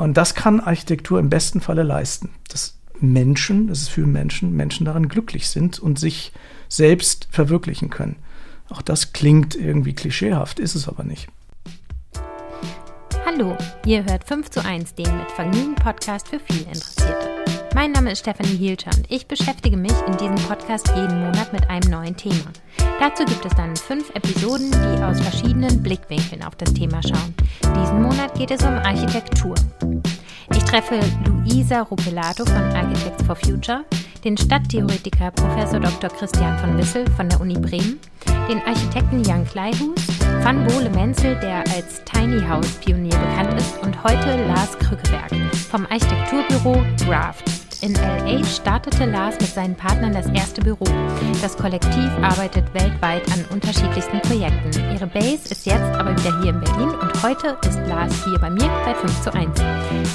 Und 0.00 0.16
das 0.16 0.34
kann 0.34 0.60
Architektur 0.60 1.18
im 1.18 1.28
besten 1.28 1.60
Falle 1.60 1.82
leisten, 1.82 2.30
dass 2.48 2.78
Menschen, 3.00 3.66
das 3.66 3.82
ist 3.82 3.90
für 3.90 4.06
Menschen, 4.06 4.56
Menschen 4.56 4.86
daran 4.86 5.10
glücklich 5.10 5.48
sind 5.48 5.78
und 5.78 5.98
sich 5.98 6.32
selbst 6.70 7.28
verwirklichen 7.30 7.90
können. 7.90 8.16
Auch 8.70 8.80
das 8.80 9.12
klingt 9.12 9.54
irgendwie 9.54 9.92
klischeehaft, 9.92 10.58
ist 10.58 10.74
es 10.74 10.88
aber 10.88 11.04
nicht. 11.04 11.28
Hallo, 13.26 13.58
ihr 13.84 14.02
hört 14.06 14.24
5 14.24 14.48
zu 14.48 14.64
1, 14.64 14.94
den 14.94 15.18
mit 15.18 15.30
Vergnügen 15.32 15.74
Podcast 15.74 16.28
für 16.28 16.40
viel 16.40 16.62
Interessierte. 16.62 17.29
Mein 17.74 17.92
Name 17.92 18.12
ist 18.12 18.20
Stefanie 18.20 18.56
Hielscher 18.56 18.90
und 18.96 19.10
ich 19.10 19.26
beschäftige 19.26 19.76
mich 19.76 19.94
in 20.06 20.16
diesem 20.16 20.34
Podcast 20.48 20.88
jeden 20.88 21.20
Monat 21.20 21.52
mit 21.52 21.70
einem 21.70 21.88
neuen 21.90 22.16
Thema. 22.16 22.50
Dazu 22.98 23.24
gibt 23.24 23.44
es 23.44 23.54
dann 23.54 23.76
fünf 23.76 24.10
Episoden, 24.10 24.70
die 24.70 25.02
aus 25.02 25.20
verschiedenen 25.20 25.82
Blickwinkeln 25.82 26.42
auf 26.42 26.56
das 26.56 26.74
Thema 26.74 27.00
schauen. 27.02 27.34
Diesen 27.62 28.02
Monat 28.02 28.34
geht 28.34 28.50
es 28.50 28.62
um 28.62 28.74
Architektur. 28.74 29.54
Ich 30.52 30.64
treffe 30.64 30.98
Luisa 31.24 31.82
Rupelato 31.82 32.44
von 32.44 32.56
Architects 32.56 33.22
for 33.24 33.36
Future, 33.36 33.84
den 34.24 34.36
Stadttheoretiker 34.36 35.30
Prof. 35.30 35.70
Dr. 35.70 36.10
Christian 36.10 36.58
von 36.58 36.76
Wissel 36.76 37.08
von 37.12 37.28
der 37.28 37.40
Uni 37.40 37.54
Bremen, 37.54 38.00
den 38.48 38.60
Architekten 38.66 39.22
Jan 39.22 39.46
Kleihus, 39.46 39.94
Van 40.42 40.66
Bohle 40.66 40.90
Menzel, 40.90 41.36
der 41.36 41.58
als 41.74 42.02
Tiny 42.04 42.42
House 42.42 42.72
Pionier 42.84 43.16
bekannt 43.16 43.54
ist, 43.58 43.78
und 43.82 44.02
heute 44.02 44.44
Lars 44.48 44.76
Krückeberg 44.78 45.30
vom 45.70 45.86
Architekturbüro 45.86 46.82
Draft. 47.06 47.59
In 47.82 47.94
LA 47.94 48.44
startete 48.44 49.06
Lars 49.06 49.40
mit 49.40 49.48
seinen 49.54 49.74
Partnern 49.74 50.12
das 50.12 50.26
erste 50.26 50.60
Büro. 50.60 50.84
Das 51.40 51.56
Kollektiv 51.56 52.10
arbeitet 52.20 52.64
weltweit 52.74 53.22
an 53.32 53.42
unterschiedlichsten 53.50 54.20
Projekten. 54.20 54.70
Ihre 54.92 55.06
Base 55.06 55.50
ist 55.50 55.64
jetzt 55.64 55.94
aber 55.94 56.10
wieder 56.10 56.42
hier 56.42 56.50
in 56.50 56.60
Berlin 56.60 56.90
und 56.90 57.22
heute 57.22 57.56
ist 57.66 57.78
Lars 57.88 58.12
hier 58.24 58.38
bei 58.38 58.50
mir 58.50 58.68
bei 58.84 58.94
5 58.94 59.22
zu 59.22 59.32
1. 59.32 59.48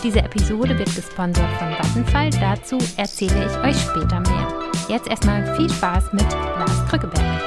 Diese 0.03 0.19
Episode 0.19 0.77
wird 0.77 0.93
gesponsert 0.95 1.49
von 1.57 1.71
Vattenfall. 1.71 2.29
Dazu 2.39 2.77
erzähle 2.97 3.47
ich 3.47 3.57
euch 3.67 3.81
später 3.81 4.19
mehr. 4.19 4.47
Jetzt 4.87 5.07
erstmal 5.07 5.55
viel 5.55 5.69
Spaß 5.69 6.13
mit 6.13 6.31
Lars 6.31 6.85
Krückeberg. 6.87 7.41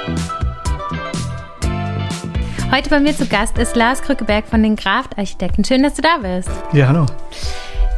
Heute 2.72 2.91
bei 2.91 2.98
mir 2.98 3.16
zu 3.16 3.27
Gast 3.27 3.56
ist 3.56 3.77
Lars 3.77 4.02
Krückeberg 4.02 4.48
von 4.48 4.64
den 4.64 4.74
Graft 4.74 5.16
Architekten. 5.16 5.64
Schön, 5.64 5.84
dass 5.84 5.94
du 5.94 6.02
da 6.02 6.19
bist. 6.19 6.50
Ja, 6.72 6.89
hallo. 6.89 7.06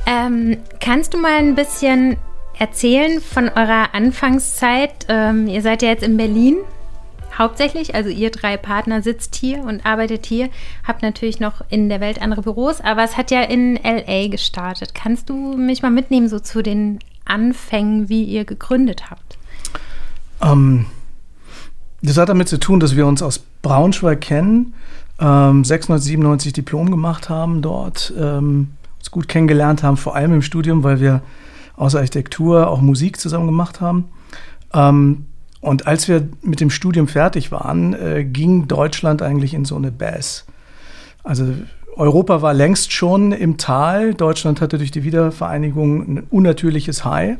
Ähm, 0.06 0.58
kannst 0.80 1.14
du 1.14 1.18
mal 1.18 1.38
ein 1.38 1.54
bisschen 1.54 2.16
erzählen 2.58 3.20
von 3.20 3.48
eurer 3.48 3.94
Anfangszeit? 3.94 5.06
Ähm, 5.08 5.46
ihr 5.46 5.62
seid 5.62 5.82
ja 5.82 5.88
jetzt 5.88 6.02
in 6.02 6.16
Berlin 6.16 6.56
hauptsächlich, 7.40 7.94
also 7.94 8.10
ihr 8.10 8.30
drei 8.30 8.56
Partner 8.56 9.02
sitzt 9.02 9.34
hier 9.34 9.60
und 9.64 9.84
arbeitet 9.86 10.26
hier, 10.26 10.50
habt 10.86 11.02
natürlich 11.02 11.40
noch 11.40 11.62
in 11.70 11.88
der 11.88 12.00
Welt 12.00 12.20
andere 12.22 12.42
Büros, 12.42 12.80
aber 12.80 13.02
es 13.02 13.16
hat 13.16 13.30
ja 13.30 13.42
in 13.42 13.76
LA 13.82 14.28
gestartet. 14.28 14.94
Kannst 14.94 15.30
du 15.30 15.34
mich 15.56 15.82
mal 15.82 15.90
mitnehmen, 15.90 16.28
so 16.28 16.38
zu 16.38 16.62
den 16.62 16.98
Anfängen, 17.24 18.08
wie 18.08 18.24
ihr 18.24 18.44
gegründet 18.44 19.10
habt? 19.10 19.38
Ähm, 20.42 20.86
das 22.02 22.16
hat 22.18 22.28
damit 22.28 22.48
zu 22.48 22.58
tun, 22.58 22.78
dass 22.78 22.96
wir 22.96 23.06
uns 23.06 23.22
aus 23.22 23.38
Braunschweig 23.62 24.20
kennen, 24.20 24.74
ähm, 25.18 25.64
96 25.64 26.52
Diplom 26.52 26.90
gemacht 26.90 27.28
haben 27.28 27.62
dort, 27.62 28.12
ähm, 28.18 28.72
uns 29.00 29.10
gut 29.10 29.26
kennengelernt 29.26 29.82
haben, 29.82 29.96
vor 29.96 30.14
allem 30.14 30.32
im 30.34 30.42
Studium, 30.42 30.84
weil 30.84 31.00
wir 31.00 31.22
außer 31.76 31.98
Architektur 31.98 32.68
auch 32.68 32.80
Musik 32.80 33.18
zusammen 33.18 33.46
gemacht 33.46 33.80
haben. 33.80 34.10
Ähm, 34.72 35.24
und 35.60 35.86
als 35.86 36.08
wir 36.08 36.28
mit 36.42 36.60
dem 36.60 36.70
Studium 36.70 37.08
fertig 37.08 37.50
waren, 37.52 37.94
äh, 37.94 38.24
ging 38.24 38.68
Deutschland 38.68 39.22
eigentlich 39.22 39.54
in 39.54 39.64
so 39.64 39.76
eine 39.76 39.90
Bass. 39.90 40.46
Also 41.22 41.52
Europa 41.96 42.40
war 42.40 42.54
längst 42.54 42.92
schon 42.92 43.32
im 43.32 43.56
Tal. 43.58 44.14
Deutschland 44.14 44.60
hatte 44.60 44.78
durch 44.78 44.90
die 44.90 45.04
Wiedervereinigung 45.04 46.00
ein 46.00 46.26
unnatürliches 46.30 47.04
High. 47.04 47.36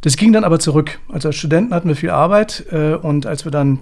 Das 0.00 0.16
ging 0.16 0.32
dann 0.32 0.44
aber 0.44 0.58
zurück. 0.58 0.98
Also 1.08 1.28
als 1.28 1.36
Studenten 1.36 1.74
hatten 1.74 1.88
wir 1.88 1.96
viel 1.96 2.10
Arbeit 2.10 2.64
äh, 2.70 2.94
und 2.94 3.26
als 3.26 3.44
wir 3.44 3.52
dann 3.52 3.80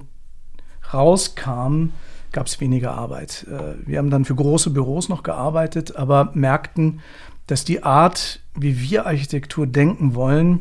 rauskamen, 0.92 1.92
gab 2.34 2.48
es 2.48 2.61
weniger 2.61 2.92
Arbeit. 2.92 3.46
Äh, 3.50 3.86
wir 3.89 3.96
haben 3.96 4.11
dann 4.11 4.27
für 4.27 4.34
große 4.34 4.68
Büros 4.68 5.08
noch 5.08 5.22
gearbeitet, 5.22 5.96
aber 5.96 6.30
merkten, 6.34 7.00
dass 7.46 7.64
die 7.64 7.83
Art, 7.83 8.40
wie 8.55 8.80
wir 8.80 9.06
Architektur 9.06 9.67
denken 9.67 10.14
wollen, 10.14 10.61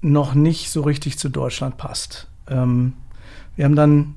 noch 0.00 0.34
nicht 0.34 0.70
so 0.70 0.80
richtig 0.82 1.18
zu 1.18 1.28
Deutschland 1.28 1.76
passt. 1.76 2.28
Ähm, 2.48 2.94
wir 3.56 3.66
haben 3.66 3.76
dann 3.76 4.14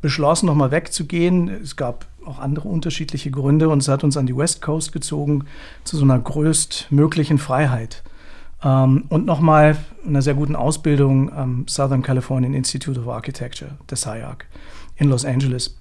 beschlossen, 0.00 0.46
nochmal 0.46 0.70
wegzugehen. 0.70 1.48
Es 1.48 1.76
gab 1.76 2.06
auch 2.26 2.38
andere 2.38 2.68
unterschiedliche 2.68 3.30
Gründe 3.30 3.68
und 3.68 3.78
es 3.78 3.88
hat 3.88 4.04
uns 4.04 4.16
an 4.16 4.26
die 4.26 4.36
West 4.36 4.62
Coast 4.62 4.92
gezogen 4.92 5.46
zu 5.84 5.96
so 5.96 6.04
einer 6.04 6.18
größtmöglichen 6.18 7.38
Freiheit. 7.38 8.02
Ähm, 8.62 9.04
und 9.08 9.24
nochmal 9.24 9.76
einer 10.06 10.22
sehr 10.22 10.34
guten 10.34 10.56
Ausbildung 10.56 11.32
am 11.32 11.66
Southern 11.68 12.02
Californian 12.02 12.54
Institute 12.54 13.00
of 13.00 13.08
Architecture, 13.08 13.72
der 13.88 13.96
SIAC, 13.96 14.46
in 14.96 15.08
Los 15.08 15.24
Angeles. 15.24 15.76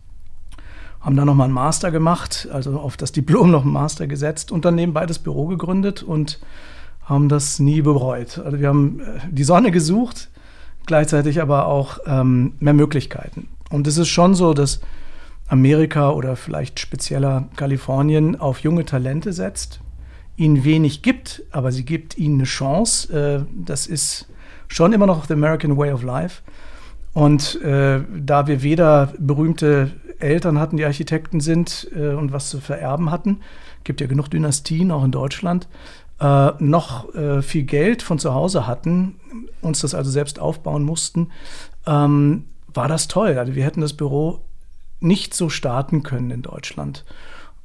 Haben 1.02 1.16
dann 1.16 1.26
nochmal 1.26 1.46
einen 1.46 1.54
Master 1.54 1.92
gemacht, 1.92 2.48
also 2.52 2.80
auf 2.80 2.96
das 2.96 3.12
Diplom 3.12 3.52
noch 3.52 3.64
einen 3.64 3.74
Master 3.74 4.08
gesetzt 4.08 4.52
und 4.52 4.66
dann 4.66 4.76
nebenbei 4.76 5.06
das 5.06 5.20
Büro 5.20 5.48
gegründet 5.48 6.04
und 6.04 6.40
haben 7.04 7.28
das 7.28 7.60
nie 7.60 7.82
bereut. 7.82 8.40
Also 8.40 8.60
wir 8.60 8.68
haben 8.68 9.00
äh, 9.00 9.04
die 9.30 9.44
Sonne 9.44 9.72
gesucht, 9.72 10.30
gleichzeitig 10.86 11.42
aber 11.42 11.66
auch 11.66 12.00
ähm, 12.06 12.54
mehr 12.60 12.74
Möglichkeiten. 12.74 13.48
Und 13.70 13.88
es 13.88 13.98
ist 13.98 14.10
schon 14.10 14.36
so, 14.36 14.54
dass 14.54 14.82
Amerika 15.48 16.12
oder 16.12 16.36
vielleicht 16.36 16.80
spezieller 16.80 17.48
Kalifornien 17.56 18.40
auf 18.40 18.60
junge 18.60 18.86
Talente 18.86 19.34
setzt 19.34 19.82
ihnen 20.42 20.64
wenig 20.64 21.02
gibt, 21.02 21.44
aber 21.52 21.72
sie 21.72 21.86
gibt 21.86 22.18
ihnen 22.18 22.36
eine 22.36 22.44
Chance. 22.46 23.14
Äh, 23.14 23.46
das 23.66 23.88
ist 23.88 24.28
schon 24.68 24.94
immer 24.94 25.06
noch 25.06 25.26
the 25.26 25.34
American 25.34 25.78
Way 25.78 25.92
of 25.94 26.04
Life. 26.04 26.42
Und 27.14 27.62
äh, 27.62 28.02
da 28.18 28.48
wir 28.48 28.64
weder 28.64 29.14
berühmte 29.20 29.92
Eltern 30.22 30.60
hatten, 30.60 30.78
die 30.78 30.86
Architekten 30.86 31.40
sind 31.40 31.88
äh, 31.96 32.14
und 32.14 32.32
was 32.32 32.50
zu 32.50 32.60
vererben 32.60 33.12
hatten, 33.12 33.42
gibt 33.84 34.02
ja 34.02 34.08
genug 34.08 34.30
Dynastien 34.30 34.92
auch 34.92 35.04
in 35.04 35.12
Deutschland, 35.12 35.68
äh, 36.20 36.52
noch 36.60 37.14
äh, 37.16 37.42
viel 37.42 37.64
Geld 37.64 38.04
von 38.04 38.20
zu 38.20 38.34
Hause 38.34 38.68
hatten, 38.68 39.16
uns 39.62 39.82
das 39.82 39.96
also 39.96 40.12
selbst 40.12 40.40
aufbauen 40.40 40.84
mussten, 40.84 41.30
ähm, 41.88 42.46
war 42.74 42.88
das 42.88 43.08
toll. 43.08 43.38
Also 43.38 43.56
wir 43.56 43.64
hätten 43.66 43.82
das 43.82 43.94
Büro 43.94 44.40
nicht 45.00 45.34
so 45.34 45.50
starten 45.50 46.04
können 46.04 46.32
in 46.32 46.42
Deutschland. 46.42 47.04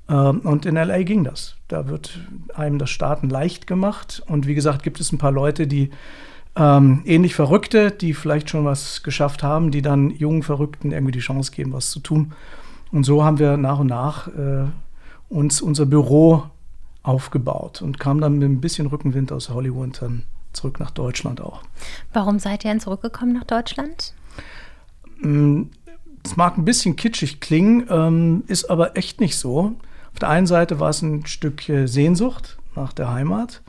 Ähm, 0.09 0.41
und 0.41 0.67
in 0.67 0.77
LA 0.77 1.03
ging 1.03 1.25
das. 1.25 1.57
Da 1.69 1.89
wird 1.89 2.19
einem 2.55 2.79
das 2.79 2.91
Starten 2.91 3.29
leicht 3.29 3.67
gemacht. 3.67 4.23
Und 4.27 4.47
wie 4.47 4.55
gesagt, 4.55 4.83
gibt 4.83 5.01
es 5.01 5.13
ein 5.13 5.19
paar 5.19 5.33
Leute, 5.33 5.67
die 5.67 5.91
ähm, 6.57 7.03
ähnlich 7.05 7.35
Verrückte, 7.35 7.91
die 7.91 8.15
vielleicht 8.15 8.51
schon 8.51 8.65
was 8.65 9.03
geschafft 9.03 9.43
haben, 9.43 9.71
die 9.71 9.83
dann 9.83 10.11
jungen 10.11 10.43
Verrückten 10.43 10.91
irgendwie 10.91 11.13
die 11.13 11.21
Chance 11.21 11.53
geben, 11.53 11.73
was 11.73 11.91
zu 11.91 12.01
tun. 12.01 12.33
Und 12.93 13.05
so 13.05 13.25
haben 13.25 13.39
wir 13.39 13.57
nach 13.57 13.79
und 13.79 13.89
nach 13.89 14.29
äh, 14.29 14.65
uns 15.29 15.61
unser 15.61 15.87
Büro 15.87 16.45
aufgebaut 17.03 17.83
und 17.83 18.01
kamen 18.01 18.21
dann 18.21 18.39
mit 18.39 18.49
ein 18.49 18.61
bisschen 18.61 18.87
Rückenwind 18.87 19.33
aus 19.33 19.51
Hollywood 19.51 20.01
dann 20.01 20.23
zurück 20.53 20.81
nach 20.81 20.91
Deutschland 20.91 21.41
auch. 21.41 21.63
Warum 22.13 22.39
seid 22.39 22.65
ihr 22.65 22.71
denn 22.71 22.81
zurückgekommen 22.81 23.35
nach 23.35 23.45
Deutschland? 23.45 24.15
Mm, 25.21 25.65
es 26.25 26.37
mag 26.37 26.57
ein 26.57 26.65
bisschen 26.65 26.97
kitschig 26.97 27.41
klingen, 27.41 27.87
ähm, 27.91 28.45
ist 28.47 28.71
aber 28.71 28.97
echt 28.97 29.21
nicht 29.21 29.37
so. 29.37 29.75
Auf 30.13 30.19
der 30.21 30.31
einen 30.31 30.47
Seite 30.47 30.81
war 30.81 30.89
es 30.91 31.03
ein 31.03 31.27
Stück 31.27 31.63
Sehnsucht 31.85 32.57
nach 32.75 32.93
der 32.93 33.13
Heimat 33.13 33.63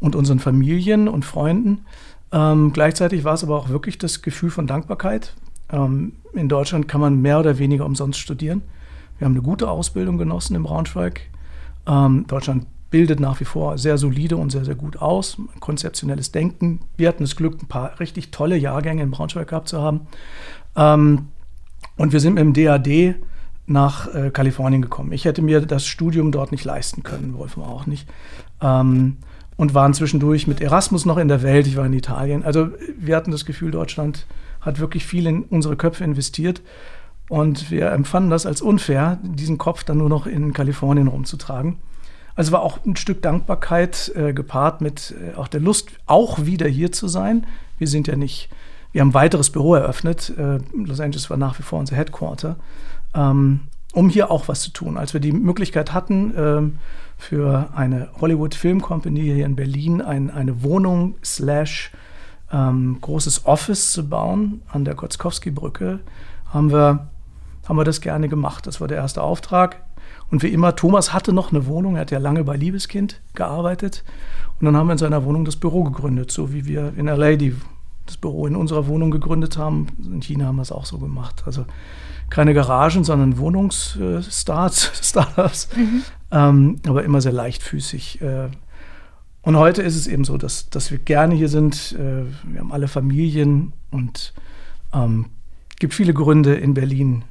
und 0.00 0.16
unseren 0.16 0.38
Familien 0.38 1.08
und 1.08 1.24
Freunden. 1.24 1.84
Ähm, 2.34 2.72
gleichzeitig 2.72 3.22
war 3.22 3.34
es 3.34 3.44
aber 3.44 3.56
auch 3.56 3.68
wirklich 3.68 3.96
das 3.96 4.20
Gefühl 4.20 4.50
von 4.50 4.66
Dankbarkeit. 4.66 5.34
Ähm, 5.70 6.14
in 6.32 6.48
Deutschland 6.48 6.88
kann 6.88 7.00
man 7.00 7.22
mehr 7.22 7.38
oder 7.38 7.58
weniger 7.58 7.86
umsonst 7.86 8.18
studieren. 8.18 8.62
Wir 9.18 9.26
haben 9.26 9.34
eine 9.34 9.42
gute 9.42 9.70
Ausbildung 9.70 10.18
genossen 10.18 10.56
in 10.56 10.64
Braunschweig. 10.64 11.20
Ähm, 11.86 12.26
Deutschland 12.26 12.66
bildet 12.90 13.20
nach 13.20 13.38
wie 13.38 13.44
vor 13.44 13.78
sehr 13.78 13.98
solide 13.98 14.36
und 14.36 14.50
sehr, 14.50 14.64
sehr 14.64 14.74
gut 14.74 14.96
aus. 14.96 15.36
Konzeptionelles 15.60 16.32
Denken. 16.32 16.80
Wir 16.96 17.08
hatten 17.08 17.22
das 17.22 17.36
Glück, 17.36 17.62
ein 17.62 17.68
paar 17.68 18.00
richtig 18.00 18.32
tolle 18.32 18.56
Jahrgänge 18.56 19.02
in 19.02 19.12
Braunschweig 19.12 19.48
gehabt 19.48 19.68
zu 19.68 19.80
haben. 19.80 20.00
Ähm, 20.74 21.28
und 21.96 22.12
wir 22.12 22.18
sind 22.18 22.34
mit 22.34 22.42
dem 22.42 22.52
DAD 22.52 23.14
nach 23.66 24.12
äh, 24.12 24.30
Kalifornien 24.30 24.82
gekommen. 24.82 25.12
Ich 25.12 25.24
hätte 25.24 25.40
mir 25.40 25.60
das 25.60 25.86
Studium 25.86 26.32
dort 26.32 26.50
nicht 26.50 26.64
leisten 26.64 27.04
können, 27.04 27.38
Wolfram 27.38 27.64
auch 27.64 27.86
nicht. 27.86 28.08
Ähm, 28.60 29.18
und 29.56 29.74
waren 29.74 29.94
zwischendurch 29.94 30.46
mit 30.46 30.60
Erasmus 30.60 31.04
noch 31.04 31.18
in 31.18 31.28
der 31.28 31.42
Welt. 31.42 31.66
Ich 31.66 31.76
war 31.76 31.86
in 31.86 31.92
Italien. 31.92 32.44
Also 32.44 32.68
wir 32.98 33.16
hatten 33.16 33.30
das 33.30 33.44
Gefühl, 33.44 33.70
Deutschland 33.70 34.26
hat 34.60 34.80
wirklich 34.80 35.06
viel 35.06 35.26
in 35.26 35.42
unsere 35.42 35.76
Köpfe 35.76 36.04
investiert. 36.04 36.62
Und 37.28 37.70
wir 37.70 37.90
empfanden 37.92 38.30
das 38.30 38.46
als 38.46 38.60
unfair, 38.60 39.18
diesen 39.22 39.56
Kopf 39.56 39.84
dann 39.84 39.98
nur 39.98 40.08
noch 40.08 40.26
in 40.26 40.52
Kalifornien 40.52 41.08
rumzutragen. 41.08 41.76
Also 42.36 42.52
war 42.52 42.62
auch 42.62 42.84
ein 42.84 42.96
Stück 42.96 43.22
Dankbarkeit 43.22 44.12
äh, 44.14 44.32
gepaart 44.32 44.80
mit 44.80 45.14
äh, 45.20 45.36
auch 45.36 45.48
der 45.48 45.60
Lust, 45.60 45.88
auch 46.06 46.44
wieder 46.44 46.68
hier 46.68 46.92
zu 46.92 47.08
sein. 47.08 47.46
Wir 47.78 47.86
sind 47.86 48.08
ja 48.08 48.16
nicht, 48.16 48.50
wir 48.92 49.00
haben 49.00 49.10
ein 49.10 49.14
weiteres 49.14 49.50
Büro 49.50 49.74
eröffnet. 49.74 50.32
Äh, 50.36 50.58
Los 50.74 51.00
Angeles 51.00 51.30
war 51.30 51.36
nach 51.36 51.58
wie 51.58 51.62
vor 51.62 51.78
unser 51.78 51.96
Headquarter 51.96 52.56
ähm, 53.14 53.60
um 53.92 54.08
hier 54.08 54.30
auch 54.30 54.48
was 54.48 54.60
zu 54.60 54.70
tun. 54.70 54.98
Als 54.98 55.14
wir 55.14 55.20
die 55.20 55.32
Möglichkeit 55.32 55.92
hatten, 55.92 56.34
ähm, 56.36 56.78
für 57.16 57.70
eine 57.74 58.08
Hollywood 58.20 58.54
Film 58.54 58.82
Company 58.82 59.22
hier 59.22 59.46
in 59.46 59.56
Berlin 59.56 60.02
ein, 60.02 60.30
eine 60.30 60.62
Wohnung 60.62 61.16
slash 61.24 61.92
ähm, 62.52 62.98
großes 63.00 63.46
Office 63.46 63.92
zu 63.92 64.08
bauen 64.08 64.62
an 64.68 64.84
der 64.84 64.94
Kotzkowski-Brücke, 64.94 66.00
haben 66.46 66.70
wir, 66.70 67.08
haben 67.66 67.76
wir 67.76 67.84
das 67.84 68.00
gerne 68.00 68.28
gemacht. 68.28 68.66
Das 68.66 68.80
war 68.80 68.88
der 68.88 68.98
erste 68.98 69.22
Auftrag. 69.22 69.82
Und 70.30 70.42
wie 70.42 70.48
immer, 70.48 70.76
Thomas 70.76 71.12
hatte 71.12 71.32
noch 71.32 71.52
eine 71.52 71.66
Wohnung, 71.66 71.96
er 71.96 72.02
hat 72.02 72.10
ja 72.10 72.18
lange 72.18 72.44
bei 72.44 72.56
Liebeskind 72.56 73.20
gearbeitet. 73.34 74.04
Und 74.58 74.66
dann 74.66 74.76
haben 74.76 74.86
wir 74.86 74.92
in 74.92 74.98
seiner 74.98 75.24
Wohnung 75.24 75.44
das 75.44 75.56
Büro 75.56 75.84
gegründet, 75.84 76.30
so 76.30 76.52
wie 76.52 76.66
wir 76.66 76.92
in 76.96 77.06
LA 77.06 77.36
die, 77.36 77.54
das 78.06 78.16
Büro 78.16 78.46
in 78.46 78.56
unserer 78.56 78.86
Wohnung 78.86 79.10
gegründet 79.10 79.56
haben. 79.56 79.86
In 80.04 80.20
China 80.20 80.46
haben 80.46 80.56
wir 80.56 80.62
es 80.62 80.72
auch 80.72 80.86
so 80.86 80.98
gemacht. 80.98 81.42
Also 81.46 81.64
keine 82.30 82.54
Garagen, 82.54 83.04
sondern 83.04 83.38
Wohnungsstarts, 83.38 84.90
Startups, 85.02 85.68
mhm. 85.76 86.02
ähm, 86.30 86.80
aber 86.86 87.04
immer 87.04 87.20
sehr 87.20 87.32
leichtfüßig. 87.32 88.20
Äh. 88.20 88.48
Und 89.42 89.56
heute 89.56 89.82
ist 89.82 89.96
es 89.96 90.06
eben 90.06 90.24
so, 90.24 90.38
dass, 90.38 90.70
dass 90.70 90.90
wir 90.90 90.98
gerne 90.98 91.34
hier 91.34 91.48
sind. 91.48 91.92
Äh, 91.98 92.24
wir 92.44 92.60
haben 92.60 92.72
alle 92.72 92.88
Familien 92.88 93.72
und 93.90 94.32
ähm, 94.92 95.26
gibt 95.78 95.94
viele 95.94 96.14
Gründe 96.14 96.54
in 96.54 96.74
Berlin 96.74 97.24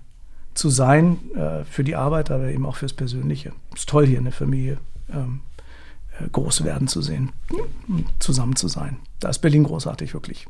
zu 0.53 0.69
sein 0.69 1.17
äh, 1.35 1.63
für 1.65 1.83
die 1.83 1.95
Arbeit, 1.95 2.29
aber 2.29 2.49
eben 2.49 2.65
auch 2.65 2.75
fürs 2.75 2.93
Persönliche. 2.93 3.53
Es 3.73 3.81
ist 3.81 3.89
toll 3.89 4.05
hier 4.05 4.19
eine 4.19 4.31
Familie 4.31 4.77
ähm, 5.11 5.41
äh, 6.19 6.29
groß 6.29 6.63
werden 6.63 6.87
zu 6.87 7.01
sehen, 7.01 7.31
zusammen 8.19 8.55
zu 8.55 8.67
sein. 8.67 8.97
Da 9.19 9.29
ist 9.29 9.39
Berlin 9.39 9.63
großartig, 9.63 10.13
wirklich. 10.13 10.47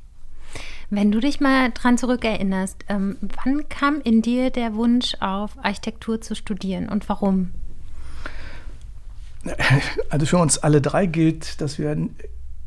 Wenn 0.95 1.11
du 1.11 1.19
dich 1.19 1.39
mal 1.39 1.71
dran 1.71 1.97
zurückerinnerst, 1.97 2.85
ähm, 2.87 3.17
wann 3.43 3.67
kam 3.67 3.99
in 4.01 4.21
dir 4.21 4.51
der 4.51 4.75
Wunsch 4.75 5.15
auf, 5.21 5.57
Architektur 5.63 6.21
zu 6.21 6.35
studieren 6.35 6.87
und 6.87 7.09
warum? 7.09 7.49
Also 10.11 10.27
für 10.27 10.37
uns 10.37 10.59
alle 10.59 10.81
drei 10.81 11.07
gilt, 11.07 11.59
dass 11.61 11.79
wir 11.79 11.97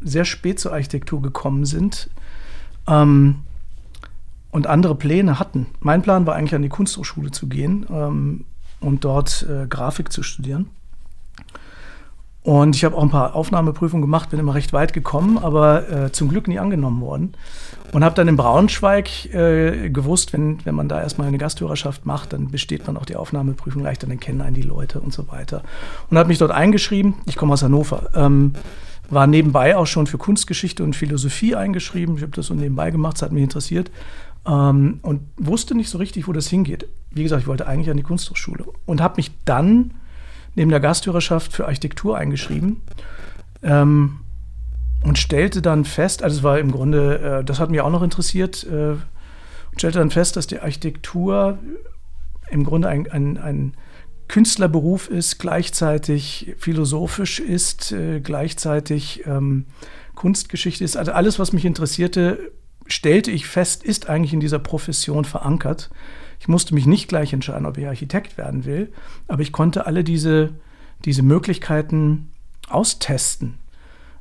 sehr 0.00 0.24
spät 0.24 0.58
zur 0.58 0.72
Architektur 0.72 1.22
gekommen 1.22 1.66
sind 1.66 2.10
ähm, 2.88 3.44
und 4.50 4.66
andere 4.66 4.96
Pläne 4.96 5.38
hatten. 5.38 5.66
Mein 5.78 6.02
Plan 6.02 6.26
war 6.26 6.34
eigentlich 6.34 6.56
an 6.56 6.62
die 6.62 6.68
Kunsthochschule 6.68 7.30
zu 7.30 7.46
gehen 7.46 7.86
ähm, 7.88 8.44
und 8.80 9.04
dort 9.04 9.46
äh, 9.48 9.68
Grafik 9.68 10.12
zu 10.12 10.24
studieren. 10.24 10.68
Und 12.42 12.76
ich 12.76 12.84
habe 12.84 12.96
auch 12.96 13.02
ein 13.02 13.10
paar 13.10 13.34
Aufnahmeprüfungen 13.34 14.02
gemacht, 14.02 14.30
bin 14.30 14.38
immer 14.38 14.54
recht 14.54 14.72
weit 14.72 14.92
gekommen, 14.92 15.36
aber 15.36 15.90
äh, 15.90 16.12
zum 16.12 16.28
Glück 16.28 16.46
nie 16.46 16.58
angenommen 16.60 17.00
worden. 17.00 17.34
Und 17.92 18.04
habe 18.04 18.14
dann 18.14 18.28
in 18.28 18.36
Braunschweig 18.36 19.32
äh, 19.34 19.90
gewusst, 19.90 20.32
wenn, 20.32 20.64
wenn 20.64 20.74
man 20.74 20.88
da 20.88 21.00
erstmal 21.00 21.28
eine 21.28 21.38
Gasthörerschaft 21.38 22.04
macht, 22.04 22.32
dann 22.32 22.50
besteht 22.50 22.86
man 22.86 22.96
auch 22.96 23.06
die 23.06 23.16
Aufnahmeprüfung 23.16 23.82
leichter, 23.82 24.06
dann 24.06 24.20
kennen 24.20 24.40
einen 24.40 24.54
die 24.54 24.62
Leute 24.62 25.00
und 25.00 25.12
so 25.12 25.28
weiter. 25.28 25.62
Und 26.10 26.18
habe 26.18 26.28
mich 26.28 26.38
dort 26.38 26.50
eingeschrieben. 26.50 27.14
Ich 27.26 27.36
komme 27.36 27.52
aus 27.52 27.62
Hannover. 27.62 28.10
Ähm, 28.14 28.54
war 29.08 29.26
nebenbei 29.26 29.76
auch 29.76 29.86
schon 29.86 30.06
für 30.06 30.18
Kunstgeschichte 30.18 30.82
und 30.82 30.96
Philosophie 30.96 31.54
eingeschrieben. 31.54 32.16
Ich 32.16 32.22
habe 32.22 32.32
das 32.32 32.46
so 32.46 32.54
nebenbei 32.54 32.90
gemacht, 32.90 33.16
es 33.16 33.22
hat 33.22 33.32
mich 33.32 33.42
interessiert. 33.42 33.90
Ähm, 34.46 34.98
und 35.02 35.20
wusste 35.36 35.74
nicht 35.74 35.88
so 35.88 35.98
richtig, 35.98 36.26
wo 36.26 36.32
das 36.32 36.48
hingeht. 36.48 36.88
Wie 37.10 37.22
gesagt, 37.22 37.42
ich 37.42 37.48
wollte 37.48 37.66
eigentlich 37.66 37.90
an 37.90 37.96
die 37.96 38.02
Kunsthochschule. 38.02 38.64
Und 38.84 39.00
habe 39.00 39.16
mich 39.16 39.30
dann 39.44 39.92
neben 40.54 40.70
der 40.70 40.80
Gasthörerschaft 40.80 41.52
für 41.52 41.66
Architektur 41.66 42.16
eingeschrieben 42.16 42.82
ähm, 43.62 44.18
und 45.06 45.18
stellte 45.18 45.62
dann 45.62 45.84
fest, 45.84 46.24
also 46.24 46.38
es 46.38 46.42
war 46.42 46.58
im 46.58 46.72
Grunde, 46.72 47.38
äh, 47.40 47.44
das 47.44 47.60
hat 47.60 47.70
mich 47.70 47.80
auch 47.80 47.90
noch 47.90 48.02
interessiert, 48.02 48.64
äh, 48.64 48.90
und 48.90 49.78
stellte 49.78 50.00
dann 50.00 50.10
fest, 50.10 50.36
dass 50.36 50.48
die 50.48 50.58
Architektur 50.58 51.58
im 52.50 52.64
Grunde 52.64 52.88
ein, 52.88 53.08
ein, 53.10 53.38
ein 53.38 53.74
Künstlerberuf 54.26 55.08
ist, 55.08 55.38
gleichzeitig 55.38 56.54
philosophisch 56.58 57.38
ist, 57.38 57.92
äh, 57.92 58.20
gleichzeitig 58.20 59.24
ähm, 59.26 59.66
Kunstgeschichte 60.16 60.82
ist. 60.82 60.96
Also 60.96 61.12
alles, 61.12 61.38
was 61.38 61.52
mich 61.52 61.64
interessierte, 61.64 62.52
stellte 62.88 63.30
ich 63.30 63.46
fest, 63.46 63.84
ist 63.84 64.08
eigentlich 64.08 64.32
in 64.32 64.40
dieser 64.40 64.58
Profession 64.58 65.24
verankert. 65.24 65.90
Ich 66.40 66.48
musste 66.48 66.74
mich 66.74 66.86
nicht 66.86 67.06
gleich 67.06 67.32
entscheiden, 67.32 67.66
ob 67.66 67.78
ich 67.78 67.86
Architekt 67.86 68.38
werden 68.38 68.64
will, 68.64 68.92
aber 69.28 69.42
ich 69.42 69.52
konnte 69.52 69.86
alle 69.86 70.02
diese, 70.02 70.54
diese 71.04 71.22
Möglichkeiten 71.22 72.32
austesten 72.68 73.58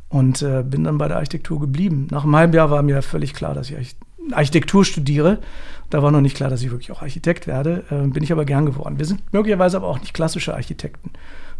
und 0.09 0.41
äh, 0.41 0.63
bin 0.63 0.83
dann 0.83 0.97
bei 0.97 1.07
der 1.07 1.17
Architektur 1.17 1.59
geblieben. 1.59 2.07
Nach 2.11 2.23
einem 2.23 2.35
halben 2.35 2.53
Jahr 2.53 2.69
war 2.69 2.81
mir 2.81 3.01
völlig 3.01 3.33
klar, 3.33 3.53
dass 3.53 3.69
ich 3.69 3.95
Architektur 4.31 4.85
studiere. 4.85 5.39
Da 5.89 6.01
war 6.01 6.11
noch 6.11 6.21
nicht 6.21 6.35
klar, 6.35 6.49
dass 6.49 6.61
ich 6.61 6.71
wirklich 6.71 6.91
auch 6.91 7.01
Architekt 7.01 7.47
werde. 7.47 7.83
Äh, 7.89 8.07
bin 8.07 8.23
ich 8.23 8.31
aber 8.31 8.45
gern 8.45 8.65
geworden. 8.65 8.97
Wir 8.97 9.05
sind 9.05 9.21
möglicherweise 9.33 9.77
aber 9.77 9.87
auch 9.87 9.99
nicht 9.99 10.13
klassische 10.13 10.53
Architekten. 10.53 11.11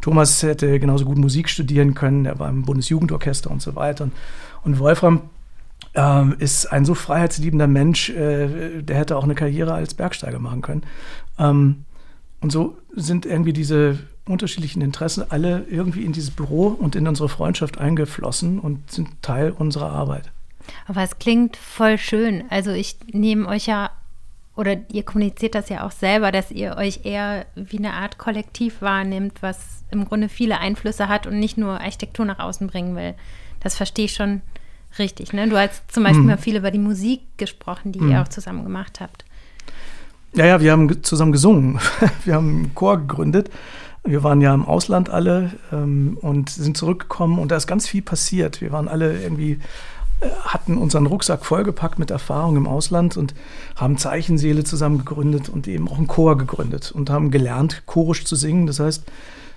Thomas 0.01 0.43
hätte 0.43 0.79
genauso 0.79 1.05
gut 1.05 1.17
Musik 1.17 1.49
studieren 1.49 1.93
können. 1.93 2.25
Er 2.25 2.39
war 2.39 2.49
im 2.49 2.63
Bundesjugendorchester 2.63 3.49
und 3.51 3.61
so 3.61 3.75
weiter. 3.75 4.09
Und 4.63 4.79
Wolfram 4.79 5.21
ähm, 5.93 6.35
ist 6.39 6.71
ein 6.71 6.85
so 6.85 6.93
freiheitsliebender 6.93 7.67
Mensch, 7.67 8.09
äh, 8.09 8.81
der 8.81 8.97
hätte 8.97 9.17
auch 9.17 9.23
eine 9.23 9.35
Karriere 9.35 9.73
als 9.73 9.93
Bergsteiger 9.93 10.39
machen 10.39 10.61
können. 10.61 10.83
Ähm, 11.39 11.85
und 12.41 12.51
so 12.51 12.77
sind 12.93 13.25
irgendwie 13.25 13.53
diese 13.53 13.99
unterschiedlichen 14.27 14.81
Interessen 14.81 15.23
alle 15.29 15.65
irgendwie 15.69 16.03
in 16.03 16.11
dieses 16.11 16.31
Büro 16.31 16.67
und 16.67 16.95
in 16.95 17.07
unsere 17.07 17.29
Freundschaft 17.29 17.77
eingeflossen 17.77 18.59
und 18.59 18.91
sind 18.91 19.21
Teil 19.21 19.51
unserer 19.51 19.91
Arbeit. 19.91 20.31
Aber 20.87 21.03
es 21.03 21.19
klingt 21.19 21.57
voll 21.57 21.97
schön. 21.97 22.43
Also 22.49 22.71
ich 22.71 22.97
nehme 23.11 23.47
euch 23.47 23.67
ja, 23.67 23.91
oder 24.55 24.77
ihr 24.91 25.03
kommuniziert 25.03 25.53
das 25.53 25.69
ja 25.69 25.85
auch 25.85 25.91
selber, 25.91 26.31
dass 26.31 26.49
ihr 26.49 26.75
euch 26.77 27.01
eher 27.03 27.45
wie 27.55 27.77
eine 27.77 27.93
Art 27.93 28.17
Kollektiv 28.17 28.81
wahrnimmt, 28.81 29.41
was 29.41 29.83
im 29.91 30.05
Grunde 30.05 30.29
viele 30.29 30.59
Einflüsse 30.59 31.07
hat 31.07 31.27
und 31.27 31.39
nicht 31.39 31.57
nur 31.57 31.79
Architektur 31.79 32.25
nach 32.25 32.39
außen 32.39 32.67
bringen 32.67 32.95
will. 32.95 33.13
Das 33.59 33.75
verstehe 33.75 34.05
ich 34.05 34.13
schon 34.13 34.41
Richtig, 34.97 35.33
ne? 35.33 35.47
Du 35.49 35.57
hast 35.57 35.91
zum 35.91 36.03
Beispiel 36.03 36.21
mhm. 36.21 36.27
mal 36.27 36.37
viel 36.37 36.55
über 36.55 36.71
die 36.71 36.79
Musik 36.79 37.21
gesprochen, 37.37 37.91
die 37.91 37.99
mhm. 37.99 38.11
ihr 38.11 38.21
auch 38.21 38.27
zusammen 38.27 38.63
gemacht 38.63 38.99
habt. 39.01 39.25
Ja, 40.33 40.45
ja, 40.45 40.61
wir 40.61 40.71
haben 40.71 41.03
zusammen 41.03 41.31
gesungen. 41.31 41.79
Wir 42.25 42.35
haben 42.35 42.49
einen 42.49 42.75
Chor 42.75 42.97
gegründet. 42.97 43.49
Wir 44.05 44.23
waren 44.23 44.39
ja 44.39 44.53
im 44.53 44.65
Ausland 44.65 45.09
alle 45.09 45.51
ähm, 45.71 46.17
und 46.21 46.49
sind 46.49 46.77
zurückgekommen 46.77 47.39
und 47.39 47.49
da 47.49 47.57
ist 47.57 47.65
ganz 47.65 47.87
viel 47.87 48.03
passiert. 48.03 48.61
Wir 48.61 48.71
waren 48.71 48.87
alle 48.87 49.19
irgendwie, 49.19 49.59
äh, 50.19 50.29
hatten 50.43 50.77
unseren 50.77 51.07
Rucksack 51.07 51.43
vollgepackt 51.43 51.97
mit 51.97 52.11
Erfahrung 52.11 52.55
im 52.55 52.67
Ausland 52.67 53.17
und 53.17 53.33
haben 53.75 53.97
Zeichenseele 53.97 54.63
zusammen 54.63 54.99
gegründet 54.99 55.49
und 55.49 55.67
eben 55.67 55.87
auch 55.87 55.97
einen 55.97 56.07
Chor 56.07 56.37
gegründet 56.37 56.91
und 56.91 57.09
haben 57.09 57.31
gelernt, 57.31 57.83
chorisch 57.87 58.25
zu 58.25 58.35
singen. 58.35 58.67
Das 58.67 58.79
heißt, 58.79 59.05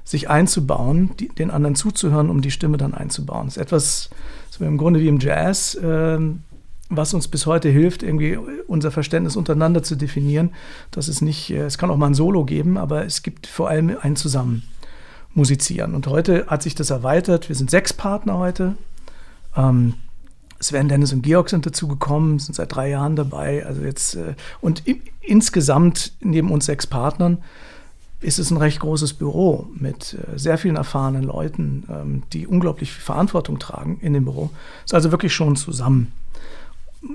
sich 0.05 0.31
einzubauen, 0.31 1.11
die, 1.21 1.29
den 1.29 1.51
anderen 1.51 1.75
zuzuhören, 1.75 2.31
um 2.31 2.41
die 2.41 2.51
Stimme 2.51 2.79
dann 2.79 2.95
einzubauen. 2.95 3.49
Das 3.49 3.59
ist 3.59 3.63
etwas, 3.63 4.11
so 4.49 4.65
im 4.65 4.79
Grunde 4.79 5.01
wie 5.01 5.09
im 5.09 5.21
Jazz, 5.21 5.75
äh, 5.75 6.19
was 6.89 7.15
uns 7.15 7.29
bis 7.29 7.47
heute 7.47 7.69
hilft, 7.69 8.03
irgendwie 8.03 8.37
unser 8.67 8.91
Verständnis 8.91 9.37
untereinander 9.37 9.83
zu 9.83 9.97
definieren. 9.97 10.51
Das 10.91 11.09
ist 11.09 11.21
nicht, 11.21 11.51
äh, 11.51 11.65
es 11.65 11.79
kann 11.79 11.91
auch 11.91 11.97
mal 11.97 12.07
ein 12.07 12.15
Solo 12.15 12.45
geben, 12.45 12.77
aber 12.79 13.05
es 13.05 13.23
gibt 13.23 13.47
vor 13.47 13.69
allem 13.69 13.97
ein 14.01 14.17
Zusammen 14.17 14.63
musizieren. 15.35 15.95
Und 15.95 16.07
heute 16.07 16.47
hat 16.47 16.63
sich 16.63 16.75
das 16.75 16.91
erweitert. 16.91 17.49
Wir 17.49 17.57
sind 17.57 17.71
sechs 17.71 17.93
Partner 17.93 18.39
heute. 18.39 18.77
Ähm, 19.57 19.95
Sven, 20.61 20.89
Dennis 20.89 21.13
und 21.13 21.23
Georg 21.23 21.51
sind 21.51 21.67
dazu 21.67 21.87
gekommen, 21.87 22.39
sind 22.39 22.55
seit 22.55 22.75
drei 22.75 22.91
Jahren 22.91 23.17
dabei. 23.17 23.65
Also 23.65 23.83
jetzt 23.83 24.17
äh, 24.17 24.35
und 24.61 24.83
insgesamt 25.21 26.13
neben 26.21 26.51
uns 26.51 26.67
sechs 26.67 26.87
Partnern 26.87 27.39
ist 28.21 28.41
es 28.41 28.51
ein 28.51 28.57
recht 28.57 28.81
großes 28.81 29.15
Büro 29.15 29.69
mit 29.75 30.15
äh, 30.15 30.39
sehr 30.39 30.59
vielen 30.59 30.77
erfahrenen 30.77 31.23
Leuten, 31.23 31.85
ähm, 31.89 32.23
die 32.33 32.47
unglaublich 32.47 32.93
viel 32.93 33.03
Verantwortung 33.03 33.59
tragen 33.59 33.99
in 34.01 34.13
dem 34.13 34.25
Büro. 34.25 34.51
Ist 34.85 34.95
also 34.95 35.13
wirklich 35.13 35.33
schon 35.33 35.55
zusammen. 35.55 36.13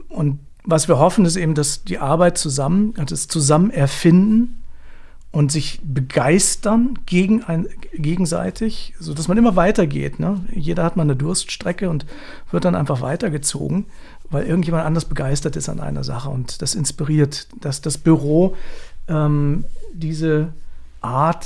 Und 0.09 0.39
was 0.63 0.87
wir 0.87 0.97
hoffen, 0.97 1.25
ist 1.25 1.35
eben, 1.35 1.55
dass 1.55 1.83
die 1.83 1.99
Arbeit 1.99 2.37
zusammen, 2.37 2.93
das 3.05 3.27
Zusammen 3.27 3.69
erfinden 3.69 4.63
und 5.31 5.51
sich 5.51 5.81
begeistern 5.83 6.99
gegen 7.05 7.43
ein, 7.43 7.67
gegenseitig, 7.93 8.93
sodass 8.99 9.27
man 9.27 9.37
immer 9.37 9.55
weitergeht. 9.55 10.19
Ne? 10.19 10.45
Jeder 10.53 10.83
hat 10.83 10.95
mal 10.95 11.03
eine 11.03 11.15
Durststrecke 11.15 11.89
und 11.89 12.05
wird 12.51 12.65
dann 12.65 12.75
einfach 12.75 13.01
weitergezogen, 13.01 13.85
weil 14.29 14.45
irgendjemand 14.45 14.85
anders 14.85 15.05
begeistert 15.05 15.55
ist 15.55 15.69
an 15.69 15.79
einer 15.79 16.03
Sache 16.03 16.29
und 16.29 16.61
das 16.61 16.75
inspiriert, 16.75 17.47
dass 17.59 17.81
das 17.81 17.97
Büro 17.97 18.55
ähm, 19.07 19.65
diese 19.91 20.53
Art, 21.01 21.45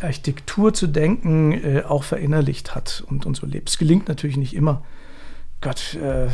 Architektur 0.00 0.72
zu 0.72 0.86
denken, 0.86 1.52
äh, 1.52 1.82
auch 1.86 2.04
verinnerlicht 2.04 2.74
hat 2.74 3.04
und, 3.08 3.26
und 3.26 3.36
so 3.36 3.46
lebt. 3.46 3.70
Es 3.70 3.78
gelingt 3.78 4.08
natürlich 4.08 4.36
nicht 4.36 4.54
immer. 4.54 4.82
Gott, 5.62 5.94
äh, 5.94 6.26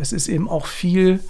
es 0.00 0.12
ist 0.12 0.28
eben 0.28 0.48
auch 0.48 0.66
viel 0.66 1.20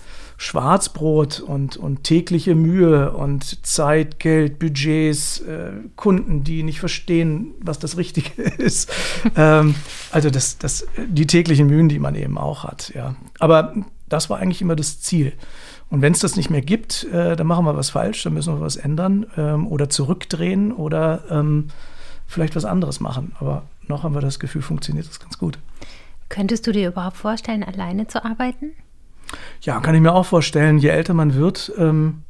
Schwarzbrot 0.41 1.41
und, 1.41 1.77
und 1.77 2.05
tägliche 2.05 2.55
Mühe 2.55 3.13
und 3.13 3.67
Zeit, 3.67 4.21
Geld, 4.21 4.61
Budgets, 4.61 5.41
äh, 5.41 5.73
Kunden, 5.97 6.45
die 6.45 6.63
nicht 6.63 6.79
verstehen, 6.79 7.55
was 7.61 7.81
das 7.81 7.97
Richtige 7.97 8.43
ist. 8.59 8.91
ähm, 9.37 9.75
also 10.13 10.31
das, 10.31 10.59
das, 10.59 10.87
die 11.09 11.27
täglichen 11.27 11.67
Mühen, 11.67 11.89
die 11.89 11.99
man 11.99 12.15
eben 12.15 12.39
auch 12.39 12.63
hat. 12.65 12.93
Ja. 12.95 13.17
Aber 13.41 13.75
das 14.09 14.31
war 14.31 14.39
eigentlich 14.39 14.63
immer 14.63 14.77
das 14.77 15.01
Ziel. 15.01 15.33
Und 15.91 16.03
wenn 16.03 16.13
es 16.13 16.21
das 16.21 16.37
nicht 16.37 16.51
mehr 16.51 16.63
gibt, 16.63 17.05
äh, 17.13 17.35
dann 17.35 17.47
machen 17.47 17.65
wir 17.65 17.77
was 17.77 17.91
falsch, 17.91 18.23
dann 18.23 18.35
müssen 18.35 18.55
wir 18.55 18.61
was 18.61 18.77
ändern 18.77 19.27
ähm, 19.37 19.67
oder 19.67 19.89
zurückdrehen 19.89 20.71
oder 20.71 21.25
ähm, 21.31 21.69
vielleicht 22.27 22.55
was 22.55 22.65
anderes 22.65 23.01
machen. 23.01 23.33
Aber 23.41 23.65
noch 23.89 24.05
haben 24.05 24.15
wir 24.15 24.21
das 24.21 24.39
Gefühl, 24.39 24.63
funktioniert 24.63 25.09
das 25.09 25.19
ganz 25.19 25.39
gut. 25.39 25.59
Könntest 26.29 26.67
du 26.67 26.73
dir 26.73 26.89
überhaupt 26.89 27.17
vorstellen, 27.17 27.63
alleine 27.63 28.07
zu 28.07 28.25
arbeiten? 28.25 28.73
Ja, 29.63 29.81
kann 29.81 29.95
ich 29.95 30.01
mir 30.01 30.15
auch 30.15 30.27
vorstellen. 30.27 30.79
Je 30.79 30.89
älter 30.89 31.15
man 31.15 31.35
wird, 31.35 31.73
ähm, 31.79 32.23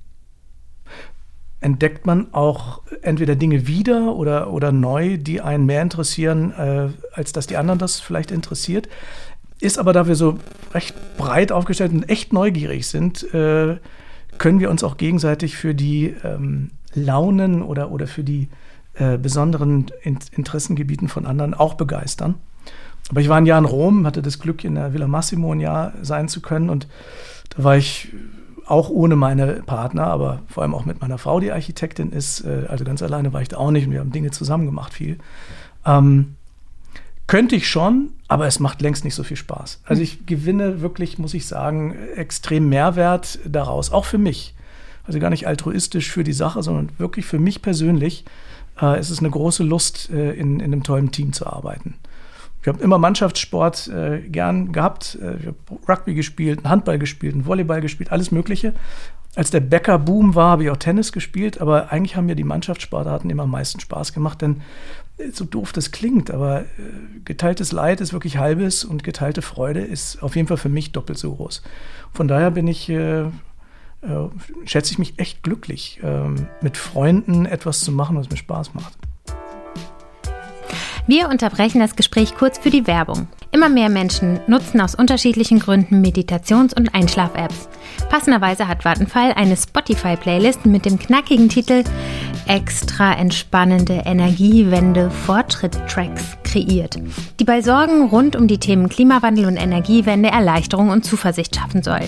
entdeckt 1.61 2.07
man 2.07 2.33
auch 2.33 2.83
entweder 3.03 3.35
Dinge 3.35 3.67
wieder 3.67 4.15
oder, 4.15 4.53
oder 4.53 4.73
neu, 4.73 5.19
die 5.19 5.41
einen 5.41 5.67
mehr 5.67 5.83
interessieren, 5.83 6.53
äh, 6.53 6.89
als 7.13 7.33
dass 7.33 7.47
die 7.47 7.57
anderen 7.57 7.79
das 7.79 8.01
vielleicht 8.01 8.31
interessiert. 8.31 8.89
Ist 9.61 9.79
aber, 9.79 9.93
da 9.93 10.07
wir 10.07 10.15
so 10.15 10.39
recht 10.73 10.95
breit 11.17 11.51
aufgestellt 11.51 11.93
und 11.93 12.09
echt 12.09 12.33
neugierig 12.33 12.87
sind, 12.87 13.35
äh, 13.35 13.77
können 14.39 14.61
wir 14.61 14.71
uns 14.71 14.85
auch 14.85 14.97
gegenseitig 14.97 15.57
für 15.57 15.75
die 15.75 16.15
ähm, 16.23 16.71
Launen 16.95 17.63
oder, 17.63 17.91
oder 17.91 18.07
für 18.07 18.23
die 18.23 18.49
äh, 18.95 19.19
besonderen 19.19 19.87
in 20.03 20.19
Interessengebieten 20.33 21.09
von 21.09 21.27
anderen 21.27 21.55
auch 21.55 21.75
begeistern. 21.75 22.37
Aber 23.11 23.21
ich 23.21 23.29
war 23.29 23.39
ein 23.39 23.47
Jahr 23.47 23.59
in 23.59 23.65
Rom, 23.65 24.07
hatte 24.07 24.23
das 24.23 24.39
Glück, 24.39 24.65
in 24.65 24.75
der 24.75 24.93
Villa 24.93 25.07
Massimo 25.07 25.53
ein 25.53 25.61
Jahr 25.61 25.93
sein 26.03 26.29
zu 26.29 26.41
können. 26.41 26.69
Und 26.69 26.87
da 27.57 27.65
war 27.65 27.77
ich 27.77 28.13
auch 28.67 28.91
ohne 28.91 29.17
meine 29.17 29.63
Partner, 29.65 30.07
aber 30.07 30.43
vor 30.47 30.63
allem 30.63 30.75
auch 30.75 30.85
mit 30.85 31.01
meiner 31.01 31.19
Frau, 31.19 31.41
die 31.41 31.53
Architektin 31.53 32.13
ist. 32.13 32.45
Äh, 32.45 32.67
also 32.69 32.85
ganz 32.85 33.03
alleine 33.03 33.33
war 33.33 33.43
ich 33.43 33.49
da 33.49 33.57
auch 33.57 33.71
nicht 33.71 33.87
und 33.87 33.93
wir 33.93 34.01
haben 34.01 34.13
Dinge 34.13 34.31
zusammen 34.31 34.67
gemacht, 34.67 34.93
viel. 34.93 35.19
Ähm, 35.87 36.35
könnte 37.27 37.57
ich 37.57 37.69
schon, 37.69 38.11
aber 38.27 38.47
es 38.47 38.59
macht 38.59 38.81
längst 38.81 39.05
nicht 39.05 39.15
so 39.15 39.23
viel 39.23 39.37
Spaß. 39.37 39.83
Also 39.85 40.03
ich 40.03 40.27
gewinne 40.27 40.81
wirklich, 40.81 41.19
muss 41.19 41.35
ich 41.35 41.47
sagen, 41.47 41.95
extrem 42.17 42.69
Mehrwert 42.69 43.39
daraus, 43.45 43.93
auch 43.93 44.05
für 44.05 44.19
mich. 44.19 44.55
Also 45.05 45.19
gar 45.19 45.31
nicht 45.31 45.47
altruistisch 45.47 46.11
für 46.11 46.25
die 46.25 46.33
Sache, 46.33 46.63
sondern 46.63 46.91
wirklich 46.99 47.25
für 47.25 47.39
mich 47.39 47.63
persönlich. 47.63 48.25
Äh, 48.81 48.99
es 48.99 49.11
ist 49.11 49.21
eine 49.21 49.31
große 49.31 49.63
Lust, 49.63 50.11
äh, 50.11 50.33
in, 50.33 50.61
in 50.61 50.73
einem 50.73 50.83
tollen 50.83 51.11
Team 51.11 51.33
zu 51.33 51.47
arbeiten. 51.47 51.95
Ich 52.61 52.69
habe 52.69 52.83
immer 52.83 52.99
Mannschaftssport 52.99 53.89
äh, 53.89 54.21
gern 54.21 54.73
gehabt. 54.73 55.19
Äh, 55.23 55.37
ich 55.37 55.47
habe 55.47 55.57
Rugby 55.89 56.15
gespielt, 56.15 56.65
Handball 56.65 56.99
gespielt, 56.99 57.47
Volleyball 57.47 57.81
gespielt, 57.81 58.13
alles 58.13 58.31
Mögliche. 58.31 58.75
Als 59.37 59.51
der 59.51 59.61
Bäcker-Boom 59.61 60.35
war, 60.35 60.51
habe 60.51 60.65
ich 60.65 60.71
auch 60.71 60.77
Tennis 60.77 61.13
gespielt, 61.13 61.61
aber 61.61 61.93
eigentlich 61.93 62.17
haben 62.17 62.27
mir 62.27 62.35
die 62.35 62.45
Mannschaftssportarten 62.45 63.31
immer 63.31 63.45
am 63.45 63.51
meisten 63.51 63.79
Spaß 63.79 64.13
gemacht, 64.13 64.43
denn 64.43 64.63
äh, 65.19 65.31
so 65.31 65.45
doof 65.45 65.73
das 65.73 65.93
klingt, 65.93 66.31
aber 66.31 66.63
äh, 66.63 66.65
geteiltes 67.25 67.71
Leid 67.71 68.01
ist 68.01 68.13
wirklich 68.13 68.39
halbes 68.39 68.85
und 68.85 69.05
geteilte 69.05 69.43
Freude 69.43 69.81
ist 69.81 70.23
auf 70.23 70.35
jeden 70.35 70.49
Fall 70.49 70.57
für 70.57 70.69
mich 70.69 70.93
doppelt 70.93 71.19
so 71.19 71.35
groß. 71.35 71.63
Von 72.13 72.27
daher 72.27 72.51
bin 72.51 72.67
ich, 72.67 72.89
äh, 72.89 73.21
äh, 73.21 73.31
schätze 74.65 74.93
ich 74.93 74.99
mich 74.99 75.19
echt 75.19 75.43
glücklich, 75.43 76.01
ähm, 76.03 76.49
mit 76.61 76.77
Freunden 76.77 77.47
etwas 77.47 77.81
zu 77.81 77.93
machen, 77.93 78.17
was 78.17 78.31
mir 78.31 78.37
Spaß 78.37 78.75
macht. 78.75 78.99
Wir 81.09 81.31
unterbrechen 81.31 81.81
das 81.81 81.97
Gespräch 81.97 82.35
kurz 82.35 82.59
für 82.59 82.69
die 82.69 82.87
Werbung. 82.87 83.29
Immer 83.51 83.71
mehr 83.71 83.89
Menschen 83.89 84.41
nutzen 84.47 84.79
aus 84.79 84.95
unterschiedlichen 84.95 85.59
Gründen 85.59 86.03
Meditations- 86.03 86.75
und 86.75 86.95
Einschlaf-Apps. 86.95 87.71
Passenderweise 88.09 88.69
hat 88.69 88.85
Vattenfall 88.85 89.33
eine 89.35 89.57
Spotify-Playlist 89.57 90.67
mit 90.67 90.85
dem 90.85 90.99
knackigen 90.99 91.49
Titel 91.49 91.85
Extra 92.47 93.13
entspannende 93.13 94.03
Energiewende 94.07 95.11
Fortschritt-Tracks 95.11 96.39
kreiert, 96.45 96.97
die 97.39 97.45
bei 97.45 97.61
Sorgen 97.61 98.09
rund 98.09 98.37
um 98.37 98.49
die 98.49 98.59
Themen 98.59 98.89
Klimawandel 98.89 99.47
und 99.47 99.57
Energiewende 99.57 100.31
Erleichterung 100.31 100.89
und 100.89 101.05
Zuversicht 101.05 101.57
schaffen 101.57 101.83
soll. 101.83 102.01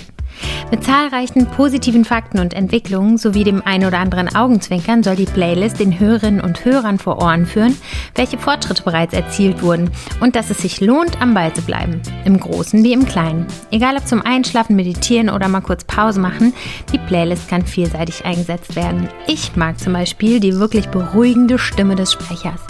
Mit 0.71 0.83
zahlreichen 0.83 1.47
positiven 1.47 2.05
Fakten 2.05 2.39
und 2.39 2.53
Entwicklungen 2.53 3.17
sowie 3.17 3.43
dem 3.43 3.61
ein 3.65 3.85
oder 3.85 3.99
anderen 3.99 4.33
Augenzwinkern 4.33 5.03
soll 5.03 5.15
die 5.15 5.25
Playlist 5.25 5.79
den 5.79 5.99
Hörerinnen 5.99 6.41
und 6.41 6.63
Hörern 6.63 6.97
vor 6.97 7.21
Ohren 7.21 7.45
führen, 7.45 7.75
welche 8.15 8.37
Fortschritte 8.37 8.83
bereits 8.83 9.13
erzielt 9.13 9.61
wurden 9.61 9.91
und 10.21 10.35
dass 10.35 10.49
es 10.49 10.59
sich 10.59 10.79
lohnt, 10.79 11.21
am 11.21 11.33
Ball 11.33 11.53
zu 11.53 11.61
bleiben. 11.61 12.01
Im 12.23 12.39
Großen 12.39 12.83
wie 12.83 12.93
im 12.93 13.05
Kleinen. 13.05 13.45
Egal 13.69 13.97
ob 13.97 14.07
zum 14.07 14.21
Einschlafen, 14.21 14.75
Meditieren 14.75 15.29
oder 15.29 15.47
mal 15.49 15.61
kurz 15.61 15.70
Pause 15.79 16.19
machen, 16.19 16.53
die 16.91 16.97
Playlist 16.97 17.47
kann 17.47 17.65
vielseitig 17.65 18.25
eingesetzt 18.25 18.75
werden. 18.75 19.09
Ich 19.27 19.55
mag 19.55 19.79
zum 19.79 19.93
Beispiel 19.93 20.39
die 20.39 20.57
wirklich 20.57 20.87
beruhigende 20.89 21.57
Stimme 21.57 21.95
des 21.95 22.13
Sprechers. 22.13 22.61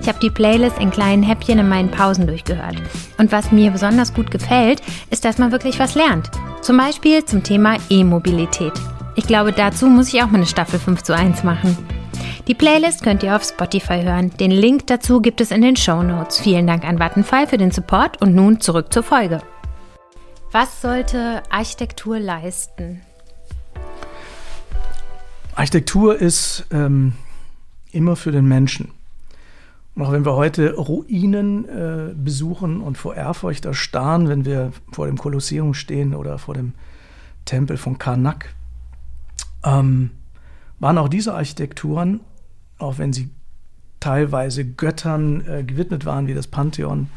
Ich 0.00 0.08
habe 0.08 0.18
die 0.20 0.30
Playlist 0.30 0.78
in 0.78 0.90
kleinen 0.90 1.22
Häppchen 1.22 1.58
in 1.58 1.68
meinen 1.68 1.90
Pausen 1.90 2.26
durchgehört. 2.26 2.76
Und 3.18 3.32
was 3.32 3.52
mir 3.52 3.70
besonders 3.70 4.14
gut 4.14 4.30
gefällt, 4.30 4.82
ist, 5.10 5.24
dass 5.24 5.38
man 5.38 5.52
wirklich 5.52 5.78
was 5.78 5.94
lernt. 5.94 6.30
Zum 6.62 6.76
Beispiel 6.76 7.24
zum 7.24 7.42
Thema 7.42 7.76
E-Mobilität. 7.88 8.72
Ich 9.14 9.26
glaube, 9.26 9.52
dazu 9.52 9.86
muss 9.86 10.12
ich 10.12 10.22
auch 10.22 10.28
mal 10.28 10.36
eine 10.36 10.46
Staffel 10.46 10.78
5 10.78 11.02
zu 11.02 11.14
1 11.14 11.42
machen. 11.42 11.76
Die 12.46 12.54
Playlist 12.54 13.02
könnt 13.02 13.22
ihr 13.22 13.36
auf 13.36 13.44
Spotify 13.44 14.02
hören. 14.02 14.30
Den 14.40 14.50
Link 14.50 14.86
dazu 14.86 15.20
gibt 15.20 15.40
es 15.40 15.50
in 15.50 15.60
den 15.60 15.76
Show 15.76 16.02
Notes. 16.02 16.38
Vielen 16.38 16.66
Dank 16.66 16.84
an 16.84 16.98
Vattenfall 16.98 17.46
für 17.46 17.58
den 17.58 17.70
Support 17.70 18.22
und 18.22 18.34
nun 18.34 18.60
zurück 18.60 18.92
zur 18.92 19.02
Folge. 19.02 19.42
Was 20.50 20.80
sollte 20.80 21.42
Architektur 21.50 22.18
leisten? 22.18 23.02
Architektur 25.54 26.16
ist 26.16 26.64
ähm, 26.70 27.12
immer 27.92 28.16
für 28.16 28.32
den 28.32 28.46
Menschen. 28.46 28.92
Und 29.94 30.04
auch 30.04 30.12
wenn 30.12 30.24
wir 30.24 30.36
heute 30.36 30.74
Ruinen 30.74 31.68
äh, 31.68 32.14
besuchen 32.14 32.80
und 32.80 32.96
vor 32.96 33.14
Ehrfurcht 33.14 33.66
erstarren, 33.66 34.28
wenn 34.28 34.46
wir 34.46 34.72
vor 34.90 35.06
dem 35.06 35.18
Kolosseum 35.18 35.74
stehen 35.74 36.14
oder 36.14 36.38
vor 36.38 36.54
dem 36.54 36.72
Tempel 37.44 37.76
von 37.76 37.98
Karnak, 37.98 38.54
ähm, 39.64 40.12
waren 40.78 40.96
auch 40.96 41.08
diese 41.08 41.34
Architekturen, 41.34 42.20
auch 42.78 42.96
wenn 42.96 43.12
sie 43.12 43.28
teilweise 44.00 44.64
Göttern 44.64 45.46
äh, 45.46 45.62
gewidmet 45.62 46.06
waren, 46.06 46.26
wie 46.26 46.34
das 46.34 46.46
Pantheon, 46.46 47.10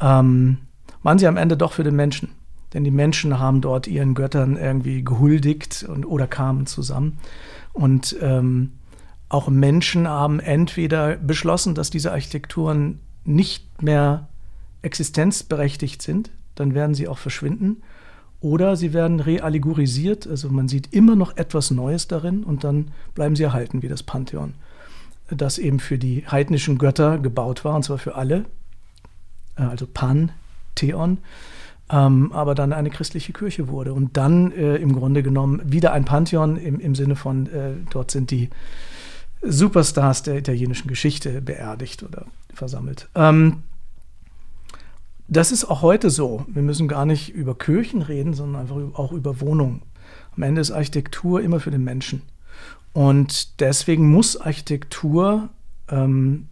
ähm, 0.00 0.58
waren 1.04 1.18
sie 1.18 1.28
am 1.28 1.36
Ende 1.36 1.56
doch 1.56 1.72
für 1.72 1.84
den 1.84 1.94
Menschen. 1.94 2.30
Denn 2.72 2.84
die 2.84 2.90
Menschen 2.90 3.38
haben 3.38 3.60
dort 3.60 3.86
ihren 3.86 4.14
Göttern 4.14 4.56
irgendwie 4.56 5.04
gehuldigt 5.04 5.84
und, 5.88 6.04
oder 6.04 6.26
kamen 6.26 6.66
zusammen. 6.66 7.18
Und 7.72 8.16
ähm, 8.20 8.72
auch 9.28 9.48
Menschen 9.48 10.08
haben 10.08 10.40
entweder 10.40 11.16
beschlossen, 11.16 11.74
dass 11.74 11.90
diese 11.90 12.12
Architekturen 12.12 13.00
nicht 13.24 13.82
mehr 13.82 14.28
existenzberechtigt 14.82 16.00
sind, 16.00 16.30
dann 16.54 16.74
werden 16.74 16.94
sie 16.94 17.08
auch 17.08 17.18
verschwinden, 17.18 17.82
oder 18.40 18.76
sie 18.76 18.92
werden 18.92 19.20
reallegorisiert, 19.20 20.26
also 20.26 20.50
man 20.50 20.68
sieht 20.68 20.92
immer 20.92 21.16
noch 21.16 21.36
etwas 21.36 21.70
Neues 21.70 22.06
darin 22.06 22.44
und 22.44 22.64
dann 22.64 22.92
bleiben 23.14 23.34
sie 23.34 23.42
erhalten, 23.42 23.82
wie 23.82 23.88
das 23.88 24.02
Pantheon, 24.02 24.54
das 25.28 25.58
eben 25.58 25.80
für 25.80 25.98
die 25.98 26.26
heidnischen 26.26 26.78
Götter 26.78 27.18
gebaut 27.18 27.64
war, 27.64 27.74
und 27.74 27.82
zwar 27.82 27.98
für 27.98 28.14
alle, 28.14 28.44
äh, 29.56 29.62
also 29.62 29.86
Pantheon, 29.86 31.18
ähm, 31.90 32.32
aber 32.32 32.54
dann 32.54 32.72
eine 32.72 32.90
christliche 32.90 33.32
Kirche 33.32 33.68
wurde 33.68 33.94
und 33.94 34.16
dann 34.16 34.52
äh, 34.52 34.76
im 34.76 34.92
Grunde 34.92 35.22
genommen 35.22 35.60
wieder 35.64 35.92
ein 35.92 36.04
Pantheon 36.04 36.56
im, 36.56 36.80
im 36.80 36.94
Sinne 36.94 37.16
von, 37.16 37.46
äh, 37.46 37.74
dort 37.90 38.10
sind 38.10 38.30
die 38.30 38.50
Superstars 39.42 40.22
der 40.22 40.36
italienischen 40.36 40.88
Geschichte 40.88 41.40
beerdigt 41.40 42.02
oder 42.02 42.26
versammelt. 42.52 43.08
Ähm, 43.14 43.62
das 45.28 45.52
ist 45.52 45.64
auch 45.64 45.82
heute 45.82 46.10
so. 46.10 46.44
Wir 46.48 46.62
müssen 46.62 46.88
gar 46.88 47.04
nicht 47.04 47.34
über 47.34 47.56
Kirchen 47.56 48.02
reden, 48.02 48.34
sondern 48.34 48.62
einfach 48.62 48.76
auch 48.94 49.12
über 49.12 49.40
Wohnungen. 49.40 49.82
Am 50.36 50.42
Ende 50.42 50.60
ist 50.60 50.70
Architektur 50.70 51.40
immer 51.40 51.60
für 51.60 51.70
den 51.70 51.84
Menschen. 51.84 52.22
Und 52.92 53.60
deswegen 53.60 54.10
muss 54.10 54.36
Architektur 54.36 55.50
ähm, 55.88 56.48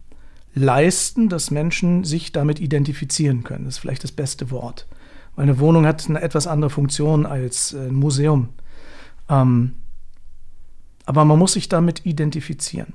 leisten, 0.53 1.29
dass 1.29 1.51
Menschen 1.51 2.03
sich 2.03 2.31
damit 2.31 2.59
identifizieren 2.59 3.43
können. 3.43 3.65
Das 3.65 3.75
ist 3.75 3.79
vielleicht 3.79 4.03
das 4.03 4.11
beste 4.11 4.51
Wort. 4.51 4.87
Weil 5.35 5.43
eine 5.43 5.59
Wohnung 5.59 5.85
hat 5.85 6.07
eine 6.09 6.21
etwas 6.21 6.47
andere 6.47 6.69
Funktion 6.69 7.25
als 7.25 7.73
äh, 7.73 7.87
ein 7.87 7.95
Museum. 7.95 8.49
Ähm, 9.29 9.75
aber 11.05 11.25
man 11.25 11.37
muss 11.37 11.53
sich 11.53 11.69
damit 11.69 12.05
identifizieren. 12.05 12.93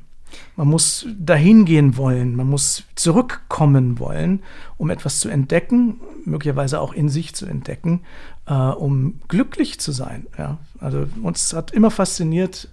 Man 0.56 0.68
muss 0.68 1.06
dahin 1.18 1.64
gehen 1.64 1.96
wollen, 1.96 2.36
man 2.36 2.48
muss 2.48 2.84
zurückkommen 2.94 3.98
wollen, 3.98 4.42
um 4.76 4.90
etwas 4.90 5.18
zu 5.18 5.28
entdecken, 5.28 6.00
möglicherweise 6.24 6.80
auch 6.80 6.92
in 6.92 7.08
sich 7.08 7.34
zu 7.34 7.46
entdecken, 7.46 8.02
äh, 8.46 8.54
um 8.54 9.20
glücklich 9.28 9.80
zu 9.80 9.92
sein. 9.92 10.26
Ja? 10.38 10.58
Also 10.78 11.06
uns 11.22 11.52
hat 11.52 11.72
immer 11.72 11.90
fasziniert 11.90 12.68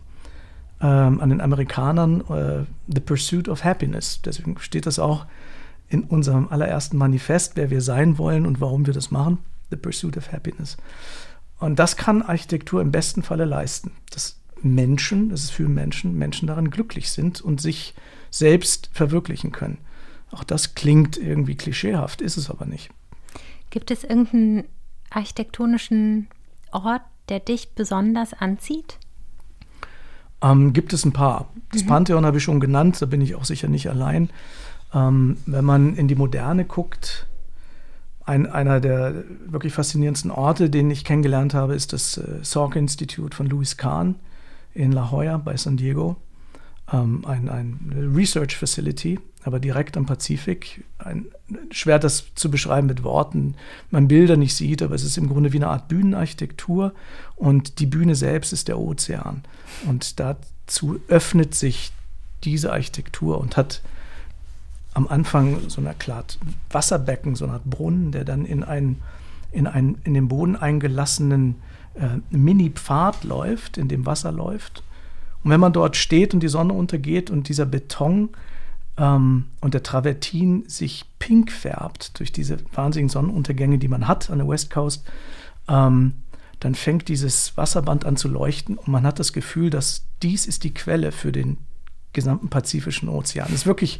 ähm, 0.81 1.19
an 1.19 1.29
den 1.29 1.41
Amerikanern 1.41 2.21
äh, 2.29 2.65
The 2.93 2.99
Pursuit 2.99 3.49
of 3.49 3.63
Happiness. 3.63 4.21
Deswegen 4.21 4.59
steht 4.59 4.85
das 4.85 4.99
auch 4.99 5.25
in 5.89 6.03
unserem 6.03 6.49
allerersten 6.49 6.97
Manifest, 6.97 7.55
wer 7.55 7.69
wir 7.69 7.81
sein 7.81 8.17
wollen 8.17 8.45
und 8.45 8.61
warum 8.61 8.85
wir 8.85 8.93
das 8.93 9.09
machen. 9.09 9.39
The 9.69 9.75
Pursuit 9.75 10.17
of 10.17 10.31
Happiness. 10.31 10.77
Und 11.59 11.79
das 11.79 11.97
kann 11.97 12.21
Architektur 12.21 12.81
im 12.81 12.91
besten 12.91 13.23
Falle 13.23 13.45
leisten. 13.45 13.91
Das 14.11 14.39
Menschen, 14.61 15.29
das 15.29 15.43
ist 15.43 15.51
für 15.51 15.67
Menschen, 15.67 16.17
Menschen 16.17 16.47
daran 16.47 16.69
glücklich 16.69 17.11
sind 17.11 17.41
und 17.41 17.61
sich 17.61 17.93
selbst 18.29 18.89
verwirklichen 18.93 19.51
können. 19.51 19.77
Auch 20.31 20.43
das 20.43 20.75
klingt 20.75 21.17
irgendwie 21.17 21.55
klischeehaft, 21.55 22.21
ist 22.21 22.37
es 22.37 22.49
aber 22.49 22.65
nicht. 22.65 22.89
Gibt 23.69 23.91
es 23.91 24.03
irgendeinen 24.03 24.65
architektonischen 25.09 26.27
Ort, 26.71 27.01
der 27.29 27.39
dich 27.39 27.73
besonders 27.75 28.33
anzieht? 28.33 28.97
Ähm, 30.41 30.73
gibt 30.73 30.93
es 30.93 31.05
ein 31.05 31.13
paar. 31.13 31.49
Das 31.71 31.83
mhm. 31.83 31.87
Pantheon 31.87 32.25
habe 32.25 32.37
ich 32.37 32.43
schon 32.43 32.59
genannt, 32.59 33.01
da 33.01 33.05
bin 33.05 33.21
ich 33.21 33.35
auch 33.35 33.45
sicher 33.45 33.67
nicht 33.67 33.89
allein. 33.89 34.29
Ähm, 34.93 35.37
wenn 35.45 35.65
man 35.65 35.95
in 35.95 36.07
die 36.07 36.15
Moderne 36.15 36.65
guckt, 36.65 37.27
ein, 38.27 38.45
einer 38.45 38.81
der 38.81 39.23
wirklich 39.47 39.73
faszinierendsten 39.73 40.31
Orte, 40.31 40.69
den 40.69 40.91
ich 40.91 41.05
kennengelernt 41.05 41.53
habe, 41.53 41.75
ist 41.75 41.93
das 41.93 42.17
äh, 42.17 42.39
Salk 42.43 42.75
Institute 42.75 43.35
von 43.35 43.47
Louis 43.47 43.77
Kahn 43.77 44.15
in 44.73 44.91
La 44.91 45.09
Jolla 45.09 45.37
bei 45.37 45.55
San 45.55 45.77
Diego. 45.77 46.17
Ähm, 46.91 47.23
ein, 47.25 47.47
ein 47.47 48.13
Research 48.13 48.57
Facility, 48.57 49.17
aber 49.43 49.61
direkt 49.61 49.95
am 49.95 50.05
Pazifik. 50.05 50.83
Ein, 50.97 51.27
schwer 51.71 51.99
das 51.99 52.35
zu 52.35 52.51
beschreiben 52.51 52.87
mit 52.87 53.01
Worten, 53.03 53.55
man 53.91 54.09
Bilder 54.09 54.35
nicht 54.35 54.55
sieht, 54.55 54.81
aber 54.81 54.93
es 54.93 55.03
ist 55.03 55.17
im 55.17 55.29
Grunde 55.29 55.53
wie 55.53 55.57
eine 55.57 55.69
Art 55.69 55.87
Bühnenarchitektur 55.87 56.93
und 57.37 57.79
die 57.79 57.85
Bühne 57.85 58.15
selbst 58.15 58.51
ist 58.51 58.67
der 58.67 58.77
Ozean. 58.77 59.43
Und 59.87 60.19
dazu 60.19 60.99
öffnet 61.07 61.55
sich 61.55 61.93
diese 62.43 62.73
Architektur 62.73 63.39
und 63.39 63.55
hat 63.55 63.81
am 64.97 65.07
Anfang 65.07 65.69
so 65.69 65.79
eine 65.79 65.91
Art 65.91 66.39
Wasserbecken, 66.71 67.35
so 67.35 67.45
eine 67.45 67.53
Art 67.53 67.65
Brunnen, 67.65 68.11
der 68.11 68.25
dann 68.25 68.45
in 68.45 68.63
einen 68.63 69.01
in, 69.51 69.67
einen, 69.67 69.99
in 70.03 70.15
den 70.15 70.27
Boden 70.27 70.55
eingelassenen 70.55 71.55
äh, 71.93 72.17
Mini-Pfad 72.35 73.23
läuft, 73.23 73.77
in 73.77 73.87
dem 73.87 74.05
Wasser 74.05 74.31
läuft. 74.31 74.83
Und 75.43 75.51
wenn 75.51 75.59
man 75.59 75.71
dort 75.71 75.95
steht 75.95 76.33
und 76.33 76.41
die 76.41 76.47
Sonne 76.47 76.73
untergeht 76.73 77.29
und 77.29 77.47
dieser 77.47 77.65
Beton 77.67 78.29
ähm, 78.97 79.45
und 79.61 79.75
der 79.75 79.83
Travertin 79.83 80.67
sich 80.67 81.05
pink 81.19 81.51
färbt 81.51 82.19
durch 82.19 82.31
diese 82.31 82.57
wahnsinnigen 82.73 83.09
Sonnenuntergänge, 83.09 83.77
die 83.77 83.87
man 83.87 84.07
hat 84.07 84.31
an 84.31 84.39
der 84.39 84.47
West 84.47 84.71
Coast, 84.71 85.05
ähm, 85.69 86.13
dann 86.59 86.73
fängt 86.73 87.07
dieses 87.07 87.55
Wasserband 87.55 88.03
an 88.03 88.17
zu 88.17 88.27
leuchten 88.27 88.77
und 88.77 88.87
man 88.87 89.05
hat 89.05 89.19
das 89.19 89.31
Gefühl, 89.31 89.69
dass 89.69 90.07
dies 90.23 90.47
ist 90.47 90.63
die 90.63 90.73
Quelle 90.73 91.11
für 91.11 91.31
den 91.31 91.57
gesamten 92.17 92.49
Pazifischen 92.49 93.09
Ozean. 93.09 93.47
Das 93.47 93.61
ist 93.61 93.65
wirklich 93.67 93.99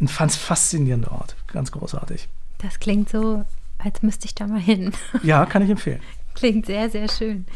ein 0.00 0.08
faszinierender 0.08 1.12
Ort, 1.12 1.34
ganz 1.46 1.72
großartig. 1.72 2.28
Das 2.58 2.78
klingt 2.78 3.08
so, 3.08 3.44
als 3.78 4.02
müsste 4.02 4.26
ich 4.26 4.34
da 4.34 4.46
mal 4.46 4.60
hin. 4.60 4.92
Ja, 5.22 5.46
kann 5.46 5.62
ich 5.62 5.70
empfehlen. 5.70 6.00
Klingt 6.34 6.66
sehr, 6.66 6.90
sehr 6.90 7.08
schön. 7.08 7.46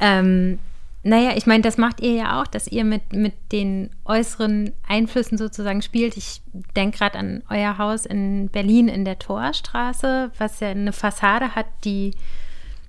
Ähm, 0.00 0.58
naja, 1.04 1.36
ich 1.36 1.46
meine, 1.46 1.62
das 1.62 1.76
macht 1.76 2.00
ihr 2.00 2.14
ja 2.14 2.40
auch, 2.40 2.48
dass 2.48 2.66
ihr 2.66 2.82
mit, 2.82 3.12
mit 3.12 3.34
den 3.52 3.90
äußeren 4.04 4.72
Einflüssen 4.88 5.38
sozusagen 5.38 5.82
spielt. 5.82 6.16
Ich 6.16 6.40
denke 6.74 6.98
gerade 6.98 7.18
an 7.18 7.42
euer 7.48 7.78
Haus 7.78 8.06
in 8.06 8.48
Berlin 8.48 8.88
in 8.88 9.04
der 9.04 9.20
Torstraße, 9.20 10.32
was 10.36 10.58
ja 10.58 10.68
eine 10.68 10.92
Fassade 10.92 11.54
hat, 11.54 11.66
die, 11.84 12.12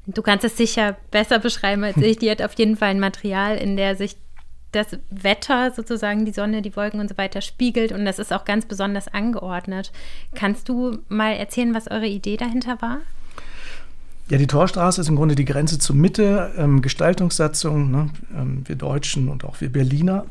du 0.07 0.23
kannst 0.23 0.45
es 0.45 0.57
sicher 0.57 0.95
besser 1.11 1.37
beschreiben 1.37 1.83
als 1.83 1.97
ich, 1.97 2.17
die 2.17 2.31
hat 2.31 2.41
auf 2.41 2.53
jeden 2.53 2.77
Fall 2.77 2.89
ein 2.89 2.99
Material, 2.99 3.57
in 3.57 3.77
der 3.77 3.95
sich 3.95 4.15
das 4.75 4.97
Wetter 5.09 5.71
sozusagen, 5.71 6.25
die 6.25 6.33
Sonne, 6.33 6.61
die 6.61 6.75
Wolken 6.75 6.99
und 6.99 7.09
so 7.09 7.17
weiter 7.17 7.41
spiegelt 7.41 7.91
und 7.91 8.05
das 8.05 8.19
ist 8.19 8.33
auch 8.33 8.45
ganz 8.45 8.65
besonders 8.65 9.07
angeordnet. 9.07 9.91
Kannst 10.33 10.69
du 10.69 10.99
mal 11.09 11.31
erzählen, 11.31 11.73
was 11.73 11.87
eure 11.87 12.07
Idee 12.07 12.37
dahinter 12.37 12.81
war? 12.81 12.99
Ja, 14.29 14.39
die 14.39 14.47
Torstraße 14.47 15.01
ist 15.01 15.07
im 15.07 15.15
Grunde 15.15 15.35
die 15.35 15.45
Grenze 15.45 15.77
zur 15.77 15.95
Mitte, 15.95 16.51
ähm, 16.57 16.81
Gestaltungssatzung. 16.81 17.91
Ne? 17.91 18.09
Ähm, 18.35 18.63
wir 18.65 18.75
Deutschen 18.75 19.29
und 19.29 19.45
auch 19.45 19.61
wir 19.61 19.71
Berliner 19.71 20.25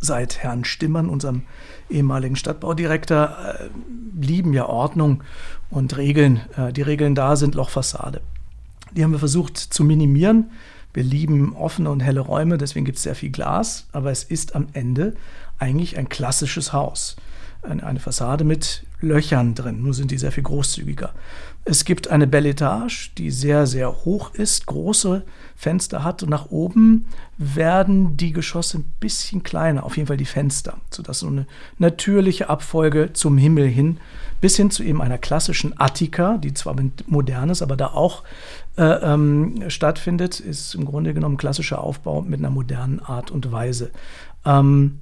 seit 0.00 0.42
Herrn 0.42 0.64
Stimmern, 0.64 1.08
unserem 1.08 1.42
ehemaligen 1.90 2.36
Stadtbaudirektor, 2.36 3.36
äh, 3.60 3.68
lieben 4.18 4.54
ja 4.54 4.66
Ordnung 4.66 5.22
und 5.68 5.96
Regeln. 5.98 6.40
Äh, 6.56 6.72
die 6.72 6.82
Regeln 6.82 7.14
da 7.14 7.36
sind 7.36 7.54
Lochfassade. 7.54 8.22
Die 8.92 9.04
haben 9.04 9.12
wir 9.12 9.18
versucht 9.18 9.58
zu 9.58 9.84
minimieren 9.84 10.50
wir 10.94 11.02
lieben 11.02 11.54
offene 11.56 11.90
und 11.90 12.00
helle 12.00 12.20
Räume, 12.20 12.58
deswegen 12.58 12.84
gibt 12.84 12.98
es 12.98 13.04
sehr 13.04 13.14
viel 13.14 13.30
Glas, 13.30 13.86
aber 13.92 14.10
es 14.10 14.24
ist 14.24 14.54
am 14.54 14.68
Ende 14.72 15.14
eigentlich 15.58 15.96
ein 15.96 16.08
klassisches 16.08 16.72
Haus. 16.72 17.16
Eine 17.62 18.00
Fassade 18.00 18.42
mit 18.42 18.84
Löchern 19.00 19.54
drin, 19.54 19.82
nur 19.82 19.94
sind 19.94 20.10
die 20.10 20.18
sehr 20.18 20.32
viel 20.32 20.42
großzügiger. 20.42 21.14
Es 21.64 21.84
gibt 21.84 22.08
eine 22.08 22.26
Belle 22.26 22.50
Etage, 22.50 23.14
die 23.16 23.30
sehr, 23.30 23.68
sehr 23.68 24.04
hoch 24.04 24.34
ist, 24.34 24.66
große 24.66 25.22
Fenster 25.54 26.02
hat 26.02 26.24
und 26.24 26.28
nach 26.28 26.50
oben 26.50 27.06
werden 27.38 28.16
die 28.16 28.32
Geschosse 28.32 28.78
ein 28.78 28.92
bisschen 28.98 29.44
kleiner, 29.44 29.84
auf 29.84 29.96
jeden 29.96 30.08
Fall 30.08 30.16
die 30.16 30.24
Fenster, 30.24 30.78
sodass 30.90 31.20
so 31.20 31.28
eine 31.28 31.46
natürliche 31.78 32.50
Abfolge 32.50 33.12
zum 33.12 33.38
Himmel 33.38 33.68
hin, 33.68 33.98
bis 34.40 34.56
hin 34.56 34.72
zu 34.72 34.82
eben 34.82 35.00
einer 35.00 35.18
klassischen 35.18 35.72
Attika, 35.78 36.36
die 36.36 36.52
zwar 36.52 36.74
modern 37.06 37.50
ist, 37.50 37.62
aber 37.62 37.76
da 37.76 37.88
auch 37.88 38.24
äh, 38.76 38.82
ähm, 38.82 39.62
stattfindet, 39.68 40.40
ist 40.40 40.74
im 40.74 40.84
Grunde 40.84 41.14
genommen 41.14 41.36
klassischer 41.36 41.80
Aufbau 41.80 42.22
mit 42.22 42.40
einer 42.40 42.50
modernen 42.50 42.98
Art 42.98 43.30
und 43.30 43.52
Weise. 43.52 43.92
Ähm, 44.44 45.00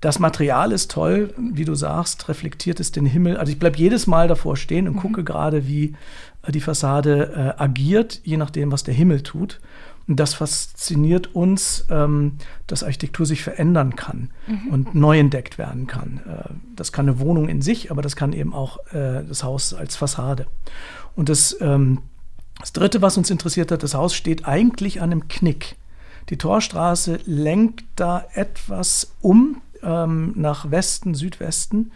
das 0.00 0.20
Material 0.20 0.70
ist 0.70 0.92
toll, 0.92 1.34
wie 1.36 1.64
du 1.64 1.74
sagst, 1.74 2.28
reflektiert 2.28 2.78
es 2.78 2.92
den 2.92 3.06
Himmel. 3.06 3.36
Also 3.36 3.52
ich 3.52 3.58
bleibe 3.58 3.78
jedes 3.78 4.06
Mal 4.06 4.28
davor 4.28 4.56
stehen 4.56 4.86
und 4.86 4.94
mhm. 4.94 5.00
gucke 5.00 5.24
gerade, 5.24 5.66
wie 5.66 5.94
äh, 6.42 6.52
die 6.52 6.60
Fassade 6.60 7.54
äh, 7.58 7.62
agiert, 7.62 8.20
je 8.22 8.36
nachdem, 8.36 8.70
was 8.70 8.84
der 8.84 8.94
Himmel 8.94 9.22
tut. 9.22 9.60
Und 10.06 10.18
das 10.18 10.34
fasziniert 10.34 11.34
uns, 11.34 11.84
ähm, 11.90 12.38
dass 12.66 12.82
Architektur 12.82 13.26
sich 13.26 13.42
verändern 13.42 13.94
kann 13.94 14.30
mhm. 14.46 14.68
und 14.72 14.94
neu 14.94 15.18
entdeckt 15.18 15.58
werden 15.58 15.86
kann. 15.86 16.20
Äh, 16.26 16.54
das 16.76 16.92
kann 16.92 17.08
eine 17.08 17.18
Wohnung 17.18 17.48
in 17.48 17.60
sich, 17.60 17.90
aber 17.90 18.00
das 18.00 18.14
kann 18.14 18.32
eben 18.32 18.54
auch 18.54 18.78
äh, 18.92 19.24
das 19.24 19.42
Haus 19.42 19.74
als 19.74 19.96
Fassade. 19.96 20.46
Und 21.16 21.28
das, 21.28 21.56
ähm, 21.60 22.02
das 22.60 22.72
Dritte, 22.72 23.02
was 23.02 23.18
uns 23.18 23.30
interessiert 23.30 23.72
hat, 23.72 23.82
das 23.82 23.94
Haus 23.94 24.14
steht 24.14 24.46
eigentlich 24.46 25.02
an 25.02 25.10
einem 25.10 25.28
Knick. 25.28 25.76
Die 26.30 26.38
Torstraße 26.38 27.20
lenkt 27.24 27.84
da 27.96 28.24
etwas 28.34 29.14
um 29.20 29.60
ähm, 29.82 30.32
nach 30.36 30.70
Westen, 30.70 31.14
Südwesten. 31.14 31.90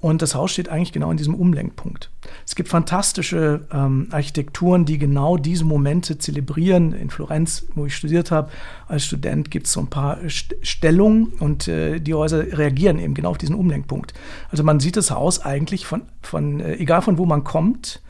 Und 0.00 0.22
das 0.22 0.36
Haus 0.36 0.52
steht 0.52 0.68
eigentlich 0.68 0.92
genau 0.92 1.10
in 1.10 1.16
diesem 1.16 1.34
Umlenkpunkt. 1.34 2.10
Es 2.46 2.54
gibt 2.54 2.68
fantastische 2.68 3.66
ähm, 3.72 4.06
Architekturen, 4.12 4.84
die 4.84 4.96
genau 4.96 5.36
diese 5.36 5.64
Momente 5.64 6.18
zelebrieren. 6.18 6.92
In 6.92 7.10
Florenz, 7.10 7.66
wo 7.74 7.86
ich 7.86 7.96
studiert 7.96 8.30
habe, 8.30 8.50
als 8.86 9.04
Student 9.06 9.50
gibt 9.50 9.66
es 9.66 9.72
so 9.72 9.80
ein 9.80 9.88
paar 9.88 10.18
St 10.28 10.54
Stellungen 10.62 11.32
und 11.40 11.66
äh, 11.66 11.98
die 11.98 12.14
Häuser 12.14 12.56
reagieren 12.56 13.00
eben 13.00 13.14
genau 13.14 13.30
auf 13.30 13.38
diesen 13.38 13.56
Umlenkpunkt. 13.56 14.14
Also 14.50 14.62
man 14.62 14.78
sieht 14.78 14.96
das 14.96 15.10
Haus 15.10 15.40
eigentlich 15.40 15.84
von, 15.84 16.02
von 16.22 16.60
äh, 16.60 16.74
egal 16.74 17.02
von 17.02 17.18
wo 17.18 17.26
man 17.26 17.42
kommt, 17.42 18.00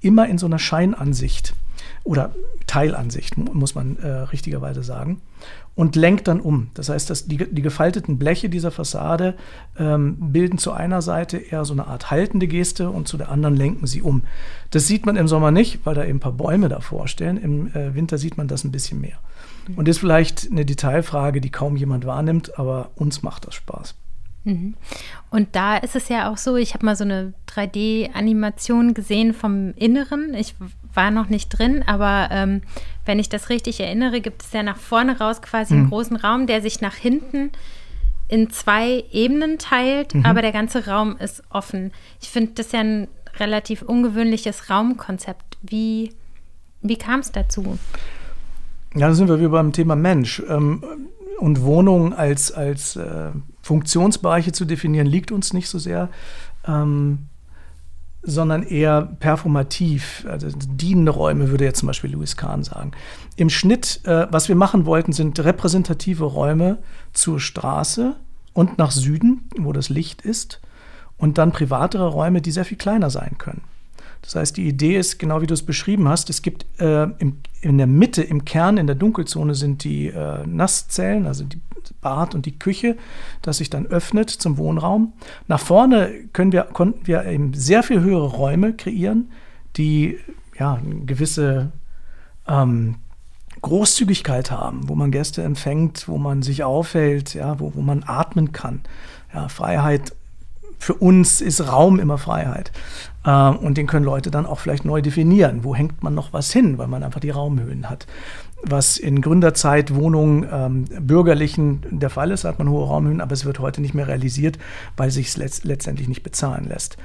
immer 0.00 0.28
in 0.28 0.38
so 0.38 0.46
einer 0.46 0.58
Scheinansicht 0.58 1.54
oder 2.06 2.34
Teilansicht, 2.66 3.36
muss 3.36 3.74
man 3.74 3.96
äh, 3.98 4.08
richtigerweise 4.08 4.82
sagen 4.82 5.20
und 5.74 5.94
lenkt 5.94 6.26
dann 6.26 6.40
um. 6.40 6.70
Das 6.74 6.88
heißt, 6.88 7.10
dass 7.10 7.26
die, 7.26 7.36
die 7.36 7.62
gefalteten 7.62 8.18
Bleche 8.18 8.48
dieser 8.48 8.70
Fassade 8.70 9.34
ähm, 9.78 10.16
bilden 10.32 10.58
zu 10.58 10.72
einer 10.72 11.02
Seite 11.02 11.36
eher 11.36 11.64
so 11.64 11.74
eine 11.74 11.86
Art 11.86 12.10
haltende 12.10 12.48
Geste 12.48 12.90
und 12.90 13.06
zu 13.06 13.18
der 13.18 13.30
anderen 13.30 13.56
lenken 13.56 13.86
sie 13.86 14.02
um. 14.02 14.22
Das 14.70 14.86
sieht 14.86 15.04
man 15.04 15.16
im 15.16 15.28
Sommer 15.28 15.50
nicht, 15.50 15.80
weil 15.84 15.94
da 15.94 16.04
eben 16.04 16.16
ein 16.16 16.20
paar 16.20 16.32
Bäume 16.32 16.68
davor 16.68 17.08
stehen. 17.08 17.36
Im 17.36 17.68
äh, 17.74 17.94
Winter 17.94 18.18
sieht 18.18 18.36
man 18.36 18.48
das 18.48 18.64
ein 18.64 18.72
bisschen 18.72 19.00
mehr. 19.00 19.18
Und 19.74 19.88
das 19.88 19.96
ist 19.96 20.00
vielleicht 20.00 20.48
eine 20.50 20.64
Detailfrage, 20.64 21.40
die 21.40 21.50
kaum 21.50 21.76
jemand 21.76 22.06
wahrnimmt, 22.06 22.58
aber 22.58 22.90
uns 22.94 23.22
macht 23.22 23.46
das 23.46 23.54
Spaß. 23.56 23.96
Mhm. 24.44 24.74
Und 25.30 25.56
da 25.56 25.76
ist 25.76 25.96
es 25.96 26.08
ja 26.08 26.30
auch 26.30 26.38
so, 26.38 26.56
ich 26.56 26.72
habe 26.74 26.86
mal 26.86 26.94
so 26.94 27.02
eine 27.02 27.34
3D-Animation 27.48 28.94
gesehen 28.94 29.34
vom 29.34 29.74
Inneren. 29.74 30.34
Ich 30.34 30.54
war 30.96 31.10
noch 31.10 31.28
nicht 31.28 31.48
drin, 31.50 31.84
aber 31.86 32.28
ähm, 32.30 32.62
wenn 33.04 33.18
ich 33.18 33.28
das 33.28 33.50
richtig 33.50 33.80
erinnere, 33.80 34.20
gibt 34.20 34.42
es 34.42 34.52
ja 34.52 34.62
nach 34.62 34.78
vorne 34.78 35.18
raus 35.18 35.42
quasi 35.42 35.74
mhm. 35.74 35.80
einen 35.80 35.88
großen 35.90 36.16
Raum, 36.16 36.46
der 36.46 36.62
sich 36.62 36.80
nach 36.80 36.94
hinten 36.94 37.52
in 38.28 38.50
zwei 38.50 39.04
Ebenen 39.12 39.58
teilt, 39.58 40.14
mhm. 40.14 40.26
aber 40.26 40.42
der 40.42 40.52
ganze 40.52 40.86
Raum 40.86 41.16
ist 41.18 41.42
offen. 41.50 41.92
Ich 42.20 42.28
finde 42.28 42.52
das 42.54 42.72
ja 42.72 42.80
ein 42.80 43.08
relativ 43.38 43.82
ungewöhnliches 43.82 44.70
Raumkonzept. 44.70 45.58
Wie, 45.62 46.12
wie 46.82 46.96
kam 46.96 47.20
es 47.20 47.32
dazu? 47.32 47.78
Ja, 48.94 49.08
da 49.08 49.14
sind 49.14 49.28
wir 49.28 49.38
wieder 49.38 49.50
beim 49.50 49.72
Thema 49.72 49.94
Mensch. 49.94 50.42
Ähm, 50.48 50.82
und 51.38 51.62
Wohnung 51.62 52.14
als, 52.14 52.50
als 52.50 52.96
äh, 52.96 53.30
Funktionsbereiche 53.62 54.52
zu 54.52 54.64
definieren, 54.64 55.06
liegt 55.06 55.32
uns 55.32 55.52
nicht 55.52 55.68
so 55.68 55.78
sehr. 55.78 56.08
Ähm, 56.66 57.28
sondern 58.26 58.64
eher 58.64 59.02
performativ, 59.20 60.26
also 60.28 60.48
dienende 60.50 61.12
Räume, 61.12 61.48
würde 61.50 61.64
jetzt 61.64 61.78
zum 61.78 61.86
Beispiel 61.86 62.10
Louis 62.10 62.36
Kahn 62.36 62.64
sagen. 62.64 62.90
Im 63.36 63.48
Schnitt, 63.48 64.00
äh, 64.04 64.26
was 64.30 64.48
wir 64.48 64.56
machen 64.56 64.84
wollten, 64.84 65.12
sind 65.12 65.38
repräsentative 65.38 66.24
Räume 66.24 66.78
zur 67.12 67.38
Straße 67.38 68.16
und 68.52 68.78
nach 68.78 68.90
Süden, 68.90 69.48
wo 69.56 69.72
das 69.72 69.88
Licht 69.88 70.22
ist, 70.22 70.60
und 71.18 71.38
dann 71.38 71.52
privatere 71.52 72.08
Räume, 72.08 72.42
die 72.42 72.50
sehr 72.50 72.64
viel 72.64 72.76
kleiner 72.76 73.10
sein 73.10 73.38
können. 73.38 73.62
Das 74.22 74.34
heißt, 74.34 74.56
die 74.56 74.66
Idee 74.66 74.96
ist, 74.98 75.18
genau 75.18 75.40
wie 75.40 75.46
du 75.46 75.54
es 75.54 75.62
beschrieben 75.62 76.08
hast, 76.08 76.28
es 76.30 76.42
gibt 76.42 76.66
äh, 76.80 77.04
im, 77.18 77.38
in 77.60 77.78
der 77.78 77.86
Mitte, 77.86 78.22
im 78.22 78.44
Kern, 78.44 78.76
in 78.76 78.86
der 78.88 78.96
Dunkelzone 78.96 79.54
sind 79.54 79.84
die 79.84 80.08
äh, 80.08 80.44
Nasszellen, 80.46 81.26
also 81.26 81.44
die 81.44 81.60
Bad 82.00 82.34
und 82.34 82.46
die 82.46 82.58
Küche, 82.58 82.96
das 83.42 83.58
sich 83.58 83.70
dann 83.70 83.86
öffnet 83.86 84.30
zum 84.30 84.58
Wohnraum. 84.58 85.12
Nach 85.48 85.60
vorne 85.60 86.12
können 86.32 86.52
wir, 86.52 86.62
konnten 86.64 87.06
wir 87.06 87.24
eben 87.24 87.54
sehr 87.54 87.82
viel 87.82 88.00
höhere 88.00 88.26
Räume 88.26 88.72
kreieren, 88.72 89.30
die 89.76 90.18
ja, 90.58 90.74
eine 90.74 91.04
gewisse 91.04 91.72
ähm, 92.48 92.96
Großzügigkeit 93.62 94.50
haben, 94.50 94.88
wo 94.88 94.94
man 94.94 95.10
Gäste 95.10 95.42
empfängt, 95.42 96.08
wo 96.08 96.18
man 96.18 96.42
sich 96.42 96.64
aufhält, 96.64 97.34
ja, 97.34 97.58
wo, 97.60 97.74
wo 97.74 97.80
man 97.80 98.04
atmen 98.06 98.52
kann. 98.52 98.80
Ja, 99.32 99.48
Freiheit 99.48 100.12
für 100.78 100.94
uns 100.94 101.40
ist 101.40 101.72
Raum 101.72 101.98
immer 101.98 102.18
Freiheit. 102.18 102.70
Äh, 103.24 103.50
und 103.50 103.76
den 103.78 103.86
können 103.86 104.04
Leute 104.04 104.30
dann 104.30 104.46
auch 104.46 104.58
vielleicht 104.58 104.84
neu 104.84 105.02
definieren. 105.02 105.64
Wo 105.64 105.74
hängt 105.74 106.02
man 106.02 106.14
noch 106.14 106.32
was 106.32 106.52
hin, 106.52 106.78
weil 106.78 106.86
man 106.86 107.02
einfach 107.02 107.20
die 107.20 107.30
Raumhöhen 107.30 107.88
hat. 107.88 108.06
Was 108.62 108.96
in 108.96 109.20
Gründerzeit 109.20 109.94
Wohnungen 109.94 110.46
ähm, 110.50 110.84
bürgerlichen 111.00 111.82
der 111.90 112.10
Fall 112.10 112.30
ist, 112.30 112.44
hat 112.44 112.58
man 112.58 112.68
hohe 112.68 112.86
Raumhöhen, 112.86 113.20
aber 113.20 113.32
es 113.32 113.44
wird 113.44 113.58
heute 113.58 113.80
nicht 113.80 113.94
mehr 113.94 114.08
realisiert, 114.08 114.58
weil 114.96 115.10
sich 115.10 115.28
es 115.28 115.36
letzt 115.36 115.64
letztendlich 115.64 116.08
nicht 116.08 116.22
bezahlen 116.22 116.66
lässt. 116.68 116.96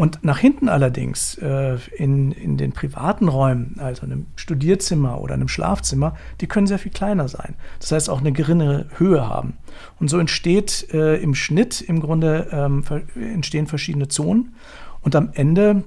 Und 0.00 0.24
nach 0.24 0.38
hinten 0.38 0.70
allerdings, 0.70 1.36
äh, 1.42 1.76
in, 1.94 2.32
in 2.32 2.56
den 2.56 2.72
privaten 2.72 3.28
Räumen, 3.28 3.76
also 3.80 4.02
einem 4.02 4.24
Studierzimmer 4.34 5.20
oder 5.20 5.34
einem 5.34 5.48
Schlafzimmer, 5.48 6.16
die 6.40 6.46
können 6.46 6.66
sehr 6.66 6.78
viel 6.78 6.90
kleiner 6.90 7.28
sein. 7.28 7.54
Das 7.80 7.92
heißt 7.92 8.08
auch 8.08 8.20
eine 8.20 8.32
geringere 8.32 8.86
Höhe 8.96 9.28
haben. 9.28 9.58
Und 9.98 10.08
so 10.08 10.18
entsteht 10.18 10.88
äh, 10.94 11.16
im 11.16 11.34
Schnitt 11.34 11.82
im 11.82 12.00
Grunde 12.00 12.48
ähm, 12.50 12.82
entstehen 13.14 13.66
verschiedene 13.66 14.08
Zonen. 14.08 14.54
Und 15.02 15.16
am 15.16 15.32
Ende 15.34 15.84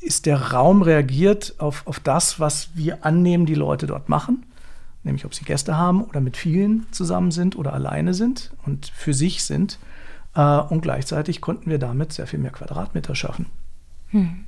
ist 0.00 0.26
der 0.26 0.52
Raum 0.52 0.82
reagiert 0.82 1.54
auf, 1.58 1.86
auf 1.86 2.00
das, 2.00 2.40
was 2.40 2.70
wir 2.74 3.04
annehmen, 3.04 3.46
die 3.46 3.54
Leute 3.54 3.86
dort 3.86 4.08
machen. 4.08 4.46
Nämlich 5.02 5.24
ob 5.24 5.34
sie 5.34 5.44
Gäste 5.44 5.76
haben 5.76 6.04
oder 6.04 6.20
mit 6.20 6.36
vielen 6.36 6.86
zusammen 6.90 7.30
sind 7.30 7.56
oder 7.56 7.72
alleine 7.72 8.12
sind 8.12 8.52
und 8.66 8.86
für 8.86 9.14
sich 9.14 9.44
sind. 9.44 9.78
Äh, 10.34 10.58
und 10.58 10.82
gleichzeitig 10.82 11.40
konnten 11.40 11.70
wir 11.70 11.78
damit 11.78 12.12
sehr 12.12 12.26
viel 12.26 12.38
mehr 12.38 12.50
Quadratmeter 12.50 13.14
schaffen. 13.14 13.46
Hm. 14.08 14.44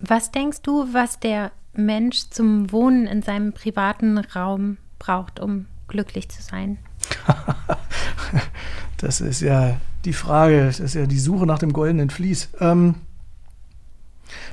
Was 0.00 0.30
denkst 0.30 0.62
du, 0.62 0.92
was 0.92 1.20
der 1.20 1.50
Mensch 1.74 2.30
zum 2.30 2.72
Wohnen 2.72 3.06
in 3.06 3.22
seinem 3.22 3.52
privaten 3.52 4.18
Raum 4.18 4.78
braucht, 4.98 5.40
um 5.40 5.66
glücklich 5.86 6.28
zu 6.28 6.42
sein? 6.42 6.78
das 8.96 9.20
ist 9.20 9.40
ja 9.40 9.78
die 10.04 10.12
Frage, 10.12 10.66
das 10.66 10.80
ist 10.80 10.94
ja 10.94 11.06
die 11.06 11.18
Suche 11.18 11.46
nach 11.46 11.58
dem 11.58 11.72
goldenen 11.72 12.10
Vlies. 12.10 12.48
Ähm, 12.60 12.96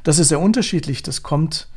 das 0.04 0.20
ist 0.20 0.30
sehr 0.30 0.40
unterschiedlich. 0.40 1.04
Das 1.04 1.24
kommt 1.24 1.68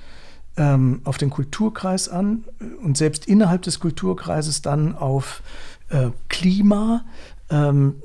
ähm, 0.57 1.01
auf 1.05 1.19
den 1.19 1.31
Kulturkreis 1.31 2.09
an 2.09 2.45
und 2.83 2.97
selbst 2.97 3.27
innerhalb 3.27 3.63
des 3.63 3.81
Kulturkreises 3.81 4.63
dann 4.63 4.95
auf 4.97 5.43
äh, 5.91 6.11
Klima. 6.29 7.05
Ähm, 7.51 8.03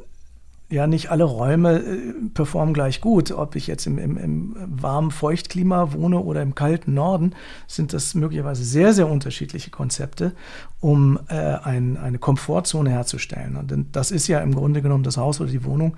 ja, 0.73 0.87
nicht 0.87 1.11
alle 1.11 1.23
Räume 1.25 1.79
äh, 1.79 2.13
performen 2.33 2.73
gleich 2.73 2.99
gut. 2.99 3.31
Ob 3.31 3.55
ich 3.55 3.67
jetzt 3.67 3.85
im, 3.85 3.99
im, 3.99 4.17
im 4.17 4.55
warmen 4.57 5.11
Feuchtklima 5.11 5.93
wohne 5.93 6.19
oder 6.19 6.41
im 6.41 6.55
kalten 6.55 6.95
Norden, 6.95 7.35
sind 7.67 7.93
das 7.93 8.15
möglicherweise 8.15 8.63
sehr, 8.63 8.93
sehr 8.93 9.07
unterschiedliche 9.07 9.69
Konzepte, 9.69 10.31
um 10.79 11.19
äh, 11.27 11.35
ein, 11.35 11.97
eine 11.97 12.17
Komfortzone 12.17 12.89
herzustellen. 12.89 13.55
Und 13.55 13.87
das 13.91 14.09
ist 14.09 14.27
ja 14.27 14.39
im 14.39 14.55
Grunde 14.55 14.81
genommen 14.81 15.03
das 15.03 15.17
Haus 15.17 15.39
oder 15.39 15.51
die 15.51 15.63
Wohnung, 15.63 15.95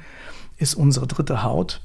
ist 0.58 0.76
unsere 0.76 1.08
dritte 1.08 1.44
Haut. 1.44 1.82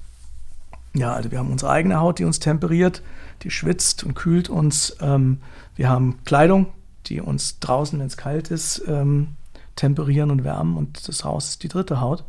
Ja, 0.95 1.13
also 1.13 1.31
wir 1.31 1.39
haben 1.39 1.51
unsere 1.51 1.71
eigene 1.71 2.01
Haut, 2.01 2.19
die 2.19 2.25
uns 2.25 2.41
temperiert, 2.41 3.03
die 3.43 3.51
schwitzt 3.51 4.05
und 4.05 4.15
kühlt 4.15 4.49
uns. 4.49 4.97
Ähm, 5.01 5.39
wir 5.77 5.89
haben 5.89 6.19
Kleidung, 6.25 6.67
die 7.07 7.21
uns 7.21 7.61
draußen, 7.61 7.99
wenn 7.99 8.07
es 8.07 8.17
kalt 8.17 8.51
ist, 8.51 8.83
ähm, 8.87 9.29
temperieren 9.77 10.31
und 10.31 10.45
wärmen. 10.45 10.77
Und 10.77 11.09
das 11.09 11.25
Haus 11.25 11.51
ist 11.51 11.63
die 11.63 11.69
dritte 11.69 12.01
Haut. 12.01 12.25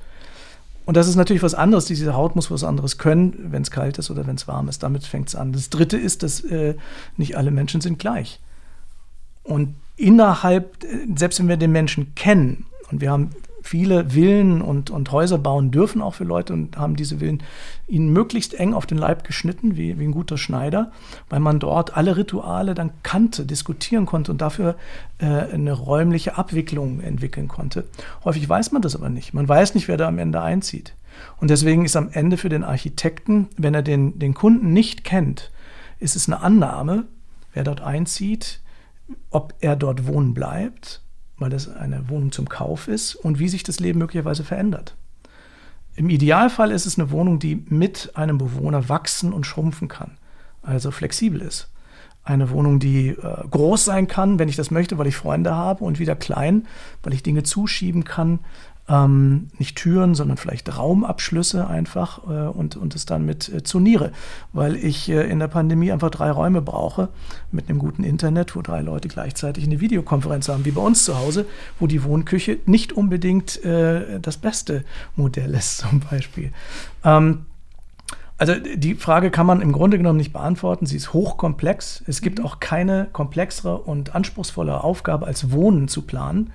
Und 0.86 0.97
das 0.97 1.08
ist 1.08 1.15
natürlich 1.15 1.43
was 1.43 1.54
anderes. 1.54 1.86
Diese 1.86 2.13
Haut 2.13 2.36
muss 2.36 2.52
was 2.52 2.63
anderes 2.63 2.97
können, 2.97 3.52
wenn 3.52 3.62
es 3.62 3.71
kalt 3.71 3.97
ist 3.97 4.10
oder 4.12 4.28
wenn 4.28 4.36
es 4.36 4.47
warm 4.47 4.67
ist. 4.67 4.84
Damit 4.84 5.06
fängt 5.06 5.30
es 5.30 5.36
an. 5.36 5.54
Das 5.54 5.69
Dritte 5.69 5.97
ist, 5.97 6.24
dass 6.24 6.41
äh, 6.41 6.76
nicht 7.17 7.38
alle 7.38 7.52
Menschen 7.52 7.82
sind 7.82 8.00
gleich. 8.00 8.39
Und 9.43 9.76
innerhalb, 9.95 10.84
äh, 10.84 11.08
selbst 11.15 11.39
wenn 11.39 11.47
wir 11.47 11.58
den 11.58 11.71
Menschen 11.71 12.13
kennen, 12.15 12.65
und 12.91 13.02
wir 13.02 13.12
haben 13.12 13.30
viele 13.62 14.10
Villen 14.10 14.62
und, 14.62 14.89
und 14.89 15.12
Häuser 15.12 15.38
bauen 15.38 15.71
dürfen 15.71 16.02
auch 16.02 16.15
für 16.15 16.24
Leute 16.24 16.54
und 16.54 16.78
haben 16.78 16.95
diese 16.95 17.19
Villen 17.19 17.43
ihnen 17.88 18.12
möglichst 18.12 18.54
eng 18.54 18.74
auf 18.74 18.86
den 18.86 18.97
Leib 18.97 19.24
geschnitten, 19.24 19.78
wie, 19.78 20.00
wie 20.00 20.04
ein 20.04 20.12
guter 20.12 20.38
Schneider, 20.38 20.91
weil 21.30 21.39
man 21.39 21.60
dort 21.60 21.95
alle 21.95 22.17
Rituale 22.17 22.74
dann 22.74 22.91
kannte, 23.04 23.45
diskutieren 23.45 24.06
konnte 24.06 24.32
und 24.32 24.41
dafür 24.41 24.76
äh, 25.19 25.26
eine 25.26 25.74
räumliche 25.74 26.38
Abwicklung 26.38 27.02
entwickeln 27.02 27.47
konnte. 27.47 27.86
Häufig 28.24 28.47
weiß 28.47 28.71
man 28.71 28.82
das 28.82 28.95
aber 28.95 29.10
nicht. 29.10 29.34
Man 29.34 29.47
weiß 29.47 29.76
nicht, 29.76 29.88
wer 29.88 29.97
da 29.97 30.08
am 30.08 30.19
Ende 30.19 30.41
einzieht. 30.41 30.95
Und 31.38 31.50
deswegen 31.50 31.86
ist 31.86 31.95
am 31.95 32.10
Ende 32.12 32.38
für 32.38 32.50
den 32.50 32.63
Architekten, 32.63 33.50
wenn 33.58 33.74
er 33.74 33.84
den, 33.84 34.17
den 34.17 34.34
Kunden 34.34 34.74
nicht 34.74 35.04
kennt, 35.04 35.52
ist 36.00 36.15
es 36.15 36.28
eine 36.28 36.41
Annahme, 36.41 37.06
wer 37.54 37.63
dort 37.63 37.82
einzieht, 37.82 38.62
ob 39.30 39.54
er 39.60 39.76
dort 39.76 40.08
wohnen 40.08 40.34
bleibt 40.34 41.02
weil 41.41 41.49
das 41.49 41.67
eine 41.67 42.08
Wohnung 42.10 42.32
zum 42.32 42.47
Kauf 42.47 42.88
ist 42.88 43.15
und 43.15 43.39
wie 43.39 43.49
sich 43.49 43.63
das 43.63 43.80
Leben 43.80 43.99
möglicherweise 43.99 44.43
verändert. 44.43 44.95
Im 45.95 46.10
Idealfall 46.10 46.71
ist 46.71 46.86
es 46.86 46.97
eine 46.97 47.12
Wohnung, 47.12 47.39
die 47.39 47.65
mit 47.67 48.12
einem 48.15 48.38
Bewohner 48.38 48.88
wachsen 48.88 49.34
und 49.34 49.45
schrumpfen 49.45 49.88
kann, 49.88 50.12
also 50.62 50.91
flexibel 50.91 51.41
ist. 51.41 51.69
Eine 52.23 52.51
Wohnung, 52.51 52.80
die 52.80 53.10
äh, 53.10 53.47
groß 53.49 53.84
sein 53.86 54.08
kann, 54.08 54.38
wenn 54.38 54.47
ich 54.47 54.56
das 54.56 54.69
möchte, 54.69 54.99
weil 54.99 55.08
ich 55.08 55.15
Freunde 55.15 55.56
habe, 55.56 55.84
und 55.84 55.99
wieder 55.99 56.15
klein, 56.15 56.67
weil 57.01 57.13
ich 57.13 57.23
Dinge 57.23 57.41
zuschieben 57.43 58.04
kann, 58.04 58.39
ähm, 58.91 59.47
nicht 59.58 59.77
Türen, 59.77 60.15
sondern 60.15 60.38
vielleicht 60.38 60.77
Raumabschlüsse 60.77 61.67
einfach 61.67 62.27
äh, 62.27 62.47
und, 62.49 62.75
und 62.75 62.93
es 62.93 63.06
dann 63.06 63.25
mit 63.25 63.47
äh, 63.47 63.63
zoniere, 63.63 64.12
weil 64.51 64.75
ich 64.75 65.10
äh, 65.10 65.30
in 65.30 65.39
der 65.39 65.47
Pandemie 65.47 65.91
einfach 65.91 66.10
drei 66.10 66.30
Räume 66.30 66.62
brauche 66.62 67.10
mit 67.51 67.69
einem 67.69 67.80
guten 67.80 68.04
Internet, 68.04 68.56
wo 68.56 68.62
drei 68.62 68.82
Leute 68.82 69.08
gleichzeitig 69.08 69.63
eine 69.63 69.80
Videokonferenz 69.80 70.49
haben, 70.49 70.65
wie 70.65 70.71
bei 70.71 70.82
uns 70.82 71.06
zu 71.06 71.17
Hause, 71.17 71.45
wo 71.80 71.88
die 71.88 72.04
Wohnküche 72.04 72.60
nicht 72.65 72.91
unbedingt 72.91 73.63
äh, 73.63 74.19
das 74.19 74.38
beste 74.38 74.84
Modell 75.15 75.54
ist 75.54 75.77
zum 75.77 76.01
Beispiel. 76.01 76.51
Ähm, 77.06 77.45
also 78.38 78.56
die 78.56 78.95
Frage 78.95 79.30
kann 79.30 79.45
man 79.45 79.62
im 79.62 79.71
Grunde 79.71 79.97
genommen 79.97 80.17
nicht 80.17 80.34
beantworten. 80.34 80.88
Sie 80.88 80.97
ist 80.97 81.13
hochkomplex. 81.13 82.04
Es 82.08 82.21
gibt 82.21 82.39
mhm. 82.39 82.45
auch 82.45 82.60
keine 82.60 83.08
komplexere 83.13 83.77
und 83.77 84.15
anspruchsvollere 84.15 84.84
Aufgabe 84.84 85.27
als 85.27 85.51
Wohnen 85.51 85.88
zu 85.88 86.01
planen 86.01 86.51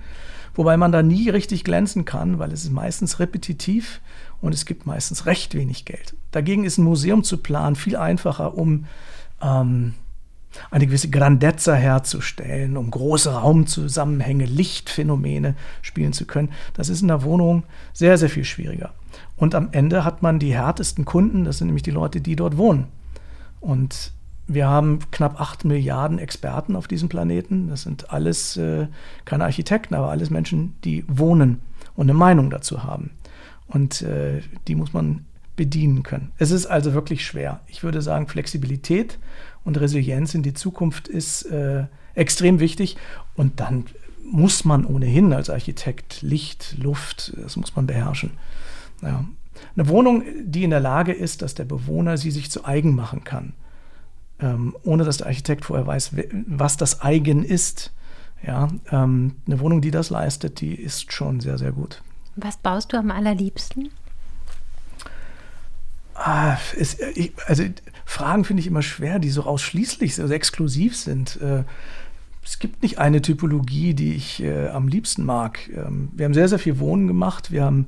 wobei 0.57 0.75
man 0.75 0.91
da 0.91 1.01
nie 1.01 1.29
richtig 1.29 1.63
glänzen 1.63 2.03
kann, 2.03 2.39
weil 2.39 2.51
es 2.51 2.65
ist 2.65 2.71
meistens 2.71 3.19
repetitiv 3.19 4.01
und 4.41 4.53
es 4.53 4.65
gibt 4.65 4.85
meistens 4.85 5.25
recht 5.25 5.55
wenig 5.55 5.85
Geld. 5.85 6.15
Dagegen 6.31 6.65
ist 6.65 6.77
ein 6.77 6.83
Museum 6.83 7.23
zu 7.23 7.37
planen 7.37 7.75
viel 7.75 7.95
einfacher, 7.95 8.57
um 8.57 8.85
ähm, 9.41 9.93
eine 10.71 10.87
gewisse 10.87 11.09
Grandezza 11.09 11.73
herzustellen, 11.73 12.77
um 12.77 12.89
große 12.89 13.31
Raumzusammenhänge, 13.31 14.45
Lichtphänomene 14.45 15.55
spielen 15.81 16.13
zu 16.13 16.25
können. 16.25 16.49
Das 16.73 16.89
ist 16.89 17.01
in 17.01 17.07
der 17.07 17.23
Wohnung 17.23 17.63
sehr, 17.93 18.17
sehr 18.17 18.29
viel 18.29 18.45
schwieriger. 18.45 18.93
Und 19.35 19.55
am 19.55 19.69
Ende 19.71 20.03
hat 20.03 20.21
man 20.21 20.39
die 20.39 20.53
härtesten 20.53 21.05
Kunden, 21.05 21.45
das 21.45 21.59
sind 21.59 21.67
nämlich 21.67 21.83
die 21.83 21.91
Leute, 21.91 22.21
die 22.21 22.35
dort 22.35 22.57
wohnen. 22.57 22.87
Und 23.59 24.13
wir 24.47 24.67
haben 24.67 24.99
knapp 25.11 25.39
acht 25.39 25.65
Milliarden 25.65 26.19
Experten 26.19 26.75
auf 26.75 26.87
diesem 26.87 27.09
Planeten. 27.09 27.67
Das 27.67 27.81
sind 27.83 28.11
alles 28.11 28.55
äh, 28.57 28.87
keine 29.25 29.43
Architekten, 29.43 29.93
aber 29.93 30.09
alles 30.09 30.29
Menschen, 30.29 30.75
die 30.83 31.03
wohnen 31.07 31.61
und 31.95 32.09
eine 32.09 32.17
Meinung 32.17 32.49
dazu 32.49 32.83
haben. 32.83 33.11
Und 33.67 34.01
äh, 34.01 34.41
die 34.67 34.75
muss 34.75 34.93
man 34.93 35.25
bedienen 35.57 36.03
können. 36.03 36.31
Es 36.37 36.51
ist 36.51 36.65
also 36.65 36.93
wirklich 36.93 37.25
schwer. 37.25 37.59
Ich 37.67 37.83
würde 37.83 38.01
sagen, 38.01 38.27
Flexibilität 38.27 39.19
und 39.65 39.79
Resilienz 39.79 40.33
in 40.33 40.43
die 40.43 40.53
Zukunft 40.53 41.09
ist 41.09 41.43
äh, 41.43 41.85
extrem 42.15 42.61
wichtig. 42.61 42.95
Und 43.35 43.59
dann 43.59 43.85
muss 44.23 44.63
man 44.63 44.85
ohnehin 44.85 45.33
als 45.33 45.49
Architekt 45.49 46.21
Licht, 46.21 46.75
Luft, 46.77 47.33
das 47.41 47.57
muss 47.57 47.75
man 47.75 47.87
beherrschen. 47.87 48.31
Ja. 49.01 49.25
Eine 49.75 49.89
Wohnung, 49.89 50.23
die 50.43 50.63
in 50.63 50.69
der 50.69 50.79
Lage 50.79 51.11
ist, 51.11 51.41
dass 51.41 51.55
der 51.55 51.65
Bewohner 51.65 52.17
sie 52.17 52.31
sich 52.31 52.51
zu 52.51 52.63
eigen 52.63 52.95
machen 52.95 53.23
kann 53.23 53.53
ähm, 54.39 54.75
ohne 54.83 55.03
dass 55.03 55.17
der 55.17 55.27
Architekt 55.27 55.65
vorher 55.65 55.87
weiß, 55.87 56.11
was 56.47 56.77
das 56.77 57.01
Eigen 57.01 57.43
ist. 57.43 57.91
Ja, 58.45 58.67
ähm, 58.91 59.35
eine 59.47 59.59
Wohnung, 59.59 59.81
die 59.81 59.91
das 59.91 60.09
leistet, 60.09 60.61
die 60.61 60.75
ist 60.75 61.11
schon 61.11 61.39
sehr, 61.39 61.57
sehr 61.57 61.71
gut. 61.71 62.03
Was 62.35 62.57
baust 62.57 62.93
du 62.93 62.97
am 62.97 63.09
allerliebsten? 63.09 63.89
Ah, 66.13 66.57
es, 66.77 66.99
ich, 67.15 67.33
also 67.47 67.63
Fragen 68.05 68.43
finde 68.43 68.61
ich 68.61 68.67
immer 68.67 68.81
schwer, 68.81 69.19
die 69.19 69.29
so 69.29 69.43
ausschließlich, 69.43 70.19
also 70.19 70.33
exklusiv 70.33 70.95
sind. 70.95 71.39
Äh, 71.41 71.63
es 72.43 72.59
gibt 72.59 72.81
nicht 72.81 72.97
eine 72.97 73.21
Typologie, 73.21 73.93
die 73.93 74.13
ich 74.13 74.41
äh, 74.41 74.69
am 74.69 74.87
liebsten 74.87 75.25
mag. 75.25 75.69
Ähm, 75.69 76.09
wir 76.13 76.25
haben 76.25 76.33
sehr, 76.33 76.47
sehr 76.47 76.59
viel 76.59 76.79
Wohnen 76.79 77.07
gemacht. 77.07 77.51
Wir 77.51 77.65
haben 77.65 77.87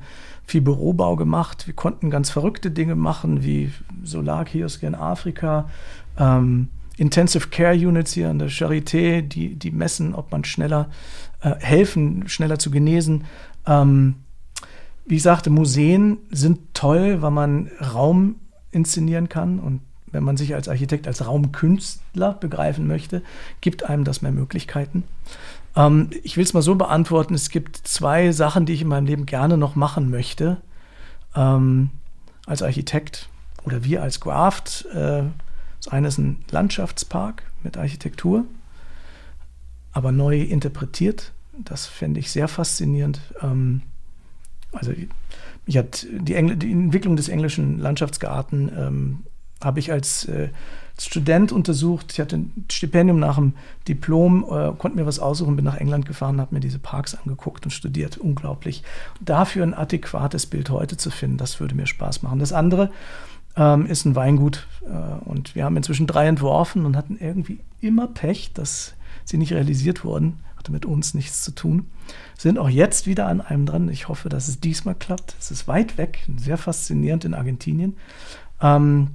viel 0.50 0.62
Bürobau 0.62 1.16
gemacht. 1.16 1.68
Wir 1.68 1.74
konnten 1.74 2.10
ganz 2.10 2.30
verrückte 2.30 2.72
Dinge 2.72 2.96
machen, 2.96 3.44
wie 3.44 3.72
Solarkioske 4.04 4.88
in 4.88 4.96
Afrika, 4.96 5.70
ähm, 6.18 6.70
Intensive 6.98 7.48
Care 7.48 7.76
Units 7.76 8.14
hier 8.14 8.30
an 8.30 8.40
der 8.40 8.50
Charité, 8.50 9.22
die, 9.22 9.56
die 9.56 9.72
messen, 9.72 10.14
ob 10.14 10.32
man 10.32 10.44
schneller 10.44 10.90
äh, 11.42 11.56
helfen, 11.60 12.28
schneller 12.28 12.60
zu 12.60 12.72
genesen. 12.72 13.24
Ähm, 13.66 14.16
wie 15.06 15.16
ich 15.16 15.24
sagte, 15.24 15.50
Museen 15.50 16.18
sind 16.30 16.60
toll, 16.74 17.22
weil 17.22 17.32
man 17.32 17.70
Raum 17.94 18.36
inszenieren 18.72 19.30
kann 19.30 19.60
und 19.60 19.82
wenn 20.12 20.24
man 20.24 20.38
sich 20.38 20.56
als 20.56 20.68
Architekt 20.68 21.08
als 21.08 21.26
Raumkünstler 21.26 22.34
begreifen 22.34 22.88
möchte, 22.88 23.22
gibt 23.62 23.84
einem 23.84 24.04
das 24.04 24.22
mehr 24.22 24.32
Möglichkeiten. 24.32 25.04
Ähm, 25.80 26.10
ich 26.24 26.36
will 26.36 26.44
es 26.44 26.54
mal 26.54 26.62
so 26.62 26.76
beantworten, 26.76 27.34
es 27.34 27.50
gibt 27.50 27.78
zwei 27.78 28.32
Sachen, 28.32 28.66
die 28.66 28.74
ich 28.74 28.82
in 28.82 28.90
meinem 28.90 29.06
Leben 29.06 29.26
gerne 29.26 29.58
noch 29.58 29.76
machen 29.76 30.10
möchte. 30.10 30.58
Ähm, 31.36 31.92
als 32.46 32.62
Architekt 32.62 33.30
oder 33.64 33.84
wir 33.84 34.04
als 34.04 34.20
Graft. 34.20 34.86
Äh, 34.94 35.24
das 35.78 35.88
eine 35.90 36.10
ist 36.10 36.18
ein 36.18 36.44
Landschaftspark 36.52 37.44
mit 37.64 37.78
Architektur, 37.78 38.44
aber 39.94 40.12
neu 40.12 40.42
interpretiert. 40.42 41.32
Das 41.58 41.86
fände 41.86 42.20
ich 42.20 42.32
sehr 42.32 42.48
faszinierend. 42.48 43.22
Ähm, 43.42 43.82
also 44.74 44.92
mich 45.66 45.78
hat 45.78 46.06
die, 46.12 46.58
die 46.58 46.72
Entwicklung 46.72 47.16
des 47.16 47.30
englischen 47.30 47.80
Landschaftsgarten 47.80 48.72
ähm, 48.76 49.24
habe 49.64 49.80
ich 49.80 49.92
als 49.92 50.26
äh, 50.26 50.50
Student 51.00 51.52
untersucht. 51.52 52.12
Ich 52.12 52.20
hatte 52.20 52.38
ein 52.38 52.66
Stipendium 52.70 53.20
nach 53.20 53.36
dem 53.36 53.54
Diplom, 53.88 54.44
äh, 54.44 54.72
konnte 54.78 54.98
mir 54.98 55.06
was 55.06 55.20
aussuchen, 55.20 55.56
bin 55.56 55.66
nach 55.66 55.78
England 55.78 56.06
gefahren, 56.06 56.42
habe 56.42 56.56
mir 56.56 56.62
diese 56.62 56.80
Parks 56.80 57.16
angeguckt 57.16 57.66
und 57.66 57.72
studiert. 57.72 58.18
Unglaublich. 58.18 58.84
Dafür 59.22 59.64
ein 59.64 59.74
adäquates 59.74 60.46
Bild 60.46 60.70
heute 60.70 60.98
zu 60.98 61.10
finden, 61.10 61.38
das 61.38 61.60
würde 61.60 61.76
mir 61.76 61.88
Spaß 61.88 62.22
machen. 62.22 62.40
Das 62.40 62.54
andere 62.54 62.92
ähm, 63.56 63.86
ist 63.86 64.06
ein 64.06 64.16
Weingut 64.16 64.68
äh, 64.86 65.26
und 65.26 65.56
wir 65.56 65.66
haben 65.66 65.78
inzwischen 65.78 66.08
drei 66.08 66.28
entworfen 66.28 66.86
und 66.86 66.96
hatten 66.96 67.18
irgendwie 67.20 67.60
immer 67.82 68.08
Pech, 68.08 68.52
dass 68.54 68.94
sie 69.26 69.38
nicht 69.38 69.54
realisiert 69.54 70.04
wurden. 70.04 70.40
Hatte 70.58 70.72
mit 70.74 70.86
uns 70.86 71.14
nichts 71.14 71.44
zu 71.44 71.52
tun. 71.52 71.88
Sind 72.38 72.58
auch 72.58 72.70
jetzt 72.70 73.08
wieder 73.08 73.28
an 73.28 73.40
einem 73.40 73.66
dran. 73.66 73.88
Ich 73.88 74.10
hoffe, 74.10 74.28
dass 74.28 74.50
es 74.50 74.60
diesmal 74.60 74.96
klappt. 74.96 75.36
Es 75.40 75.52
ist 75.52 75.70
weit 75.70 75.98
weg, 75.98 76.20
sehr 76.36 76.58
faszinierend 76.58 77.24
in 77.24 77.34
Argentinien. 77.34 77.96
Ähm, 78.62 79.12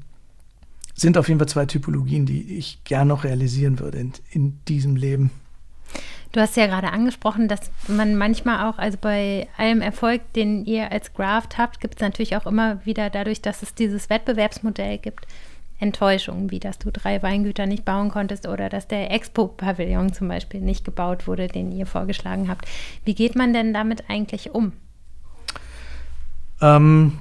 sind 0.94 1.18
auf 1.18 1.28
jeden 1.28 1.40
Fall 1.40 1.48
zwei 1.48 1.66
Typologien, 1.66 2.26
die 2.26 2.57
ich 2.57 2.83
gern 2.85 3.09
noch 3.09 3.24
realisieren 3.24 3.78
würde 3.80 3.98
in, 3.98 4.12
in 4.30 4.59
diesem 4.66 4.96
Leben. 4.96 5.30
Du 6.33 6.40
hast 6.40 6.57
ja 6.57 6.66
gerade 6.66 6.90
angesprochen, 6.90 7.46
dass 7.46 7.70
man 7.87 8.16
manchmal 8.16 8.68
auch, 8.68 8.78
also 8.78 8.98
bei 9.00 9.46
allem 9.57 9.80
Erfolg, 9.80 10.20
den 10.33 10.64
ihr 10.64 10.90
als 10.90 11.12
Graft 11.12 11.59
habt, 11.59 11.78
gibt 11.80 11.94
es 11.94 12.00
natürlich 12.00 12.37
auch 12.37 12.46
immer 12.46 12.85
wieder 12.85 13.09
dadurch, 13.09 13.40
dass 13.40 13.62
es 13.62 13.74
dieses 13.74 14.11
Wettbewerbsmodell 14.11 14.98
gibt, 14.98 15.28
Enttäuschungen, 15.78 16.50
wie 16.50 16.59
dass 16.59 16.80
du 16.80 16.90
drei 16.90 17.22
Weingüter 17.22 17.66
nicht 17.66 17.85
bauen 17.85 18.09
konntest 18.09 18.48
oder 18.48 18.68
dass 18.68 18.88
der 18.88 19.12
Expo-Pavillon 19.12 20.12
zum 20.12 20.26
Beispiel 20.26 20.61
nicht 20.61 20.85
gebaut 20.85 21.28
wurde, 21.28 21.46
den 21.46 21.70
ihr 21.70 21.87
vorgeschlagen 21.87 22.48
habt. 22.48 22.66
Wie 23.04 23.14
geht 23.14 23.37
man 23.37 23.52
denn 23.52 23.72
damit 23.72 24.04
eigentlich 24.09 24.54
um? 24.54 24.72
Ähm, 26.61 27.18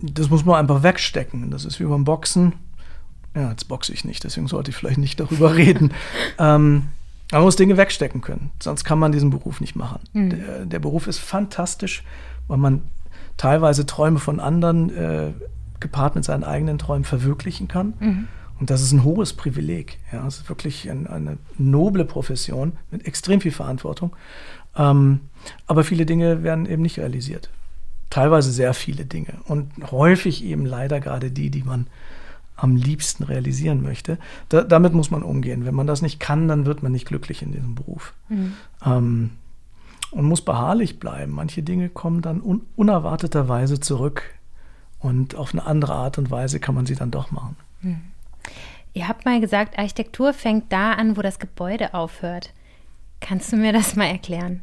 das 0.00 0.30
muss 0.30 0.44
man 0.44 0.56
einfach 0.56 0.82
wegstecken. 0.82 1.50
Das 1.50 1.64
ist 1.64 1.80
wie 1.80 1.84
beim 1.84 2.04
Boxen. 2.04 2.54
Ja, 3.34 3.50
jetzt 3.50 3.68
boxe 3.68 3.92
ich 3.92 4.04
nicht, 4.04 4.24
deswegen 4.24 4.48
sollte 4.48 4.70
ich 4.70 4.76
vielleicht 4.76 4.98
nicht 4.98 5.20
darüber 5.20 5.54
reden. 5.56 5.92
ähm, 6.38 6.88
man 7.32 7.42
muss 7.42 7.56
Dinge 7.56 7.76
wegstecken 7.76 8.20
können, 8.20 8.50
sonst 8.62 8.84
kann 8.84 8.98
man 8.98 9.12
diesen 9.12 9.30
Beruf 9.30 9.60
nicht 9.60 9.76
machen. 9.76 10.00
Mhm. 10.12 10.30
Der, 10.30 10.66
der, 10.66 10.78
Beruf 10.78 11.06
ist 11.06 11.18
fantastisch, 11.18 12.02
weil 12.46 12.56
man 12.56 12.82
teilweise 13.36 13.84
Träume 13.84 14.20
von 14.20 14.40
anderen 14.40 14.90
äh, 14.96 15.32
gepaart 15.80 16.14
mit 16.14 16.24
seinen 16.24 16.44
eigenen 16.44 16.78
Träumen 16.78 17.04
verwirklichen 17.04 17.68
kann. 17.68 17.94
Mhm. 17.98 18.28
Und 18.58 18.70
das 18.70 18.80
ist 18.80 18.92
ein 18.92 19.04
hohes 19.04 19.34
Privileg. 19.34 19.98
Ja, 20.12 20.26
es 20.26 20.38
ist 20.38 20.48
wirklich 20.48 20.90
ein, 20.90 21.06
eine 21.06 21.36
noble 21.58 22.06
Profession 22.06 22.72
mit 22.90 23.06
extrem 23.06 23.42
viel 23.42 23.52
Verantwortung. 23.52 24.16
Ähm, 24.76 25.20
aber 25.66 25.84
viele 25.84 26.06
Dinge 26.06 26.42
werden 26.42 26.64
eben 26.64 26.80
nicht 26.80 26.98
realisiert 26.98 27.50
teilweise 28.16 28.50
sehr 28.50 28.72
viele 28.72 29.04
Dinge 29.04 29.34
und 29.44 29.70
häufig 29.90 30.42
eben 30.42 30.64
leider 30.64 31.00
gerade 31.00 31.30
die, 31.30 31.50
die 31.50 31.62
man 31.62 31.86
am 32.56 32.74
liebsten 32.74 33.24
realisieren 33.24 33.82
möchte. 33.82 34.16
Da, 34.48 34.62
damit 34.62 34.94
muss 34.94 35.10
man 35.10 35.22
umgehen. 35.22 35.66
Wenn 35.66 35.74
man 35.74 35.86
das 35.86 36.00
nicht 36.00 36.18
kann, 36.18 36.48
dann 36.48 36.64
wird 36.64 36.82
man 36.82 36.92
nicht 36.92 37.06
glücklich 37.06 37.42
in 37.42 37.52
diesem 37.52 37.74
Beruf. 37.74 38.14
Mhm. 38.30 38.54
Ähm, 38.82 39.30
und 40.12 40.24
muss 40.24 40.40
beharrlich 40.40 40.98
bleiben. 40.98 41.32
Manche 41.32 41.62
Dinge 41.62 41.90
kommen 41.90 42.22
dann 42.22 42.40
un 42.40 42.62
unerwarteterweise 42.74 43.80
zurück 43.80 44.22
und 44.98 45.34
auf 45.34 45.52
eine 45.52 45.66
andere 45.66 45.92
Art 45.92 46.16
und 46.16 46.30
Weise 46.30 46.58
kann 46.58 46.74
man 46.74 46.86
sie 46.86 46.94
dann 46.94 47.10
doch 47.10 47.30
machen. 47.30 47.56
Mhm. 47.82 48.00
Ihr 48.94 49.08
habt 49.08 49.26
mal 49.26 49.42
gesagt, 49.42 49.78
Architektur 49.78 50.32
fängt 50.32 50.72
da 50.72 50.92
an, 50.94 51.18
wo 51.18 51.20
das 51.20 51.38
Gebäude 51.38 51.92
aufhört. 51.92 52.54
Kannst 53.20 53.52
du 53.52 53.56
mir 53.56 53.74
das 53.74 53.94
mal 53.94 54.06
erklären? 54.06 54.62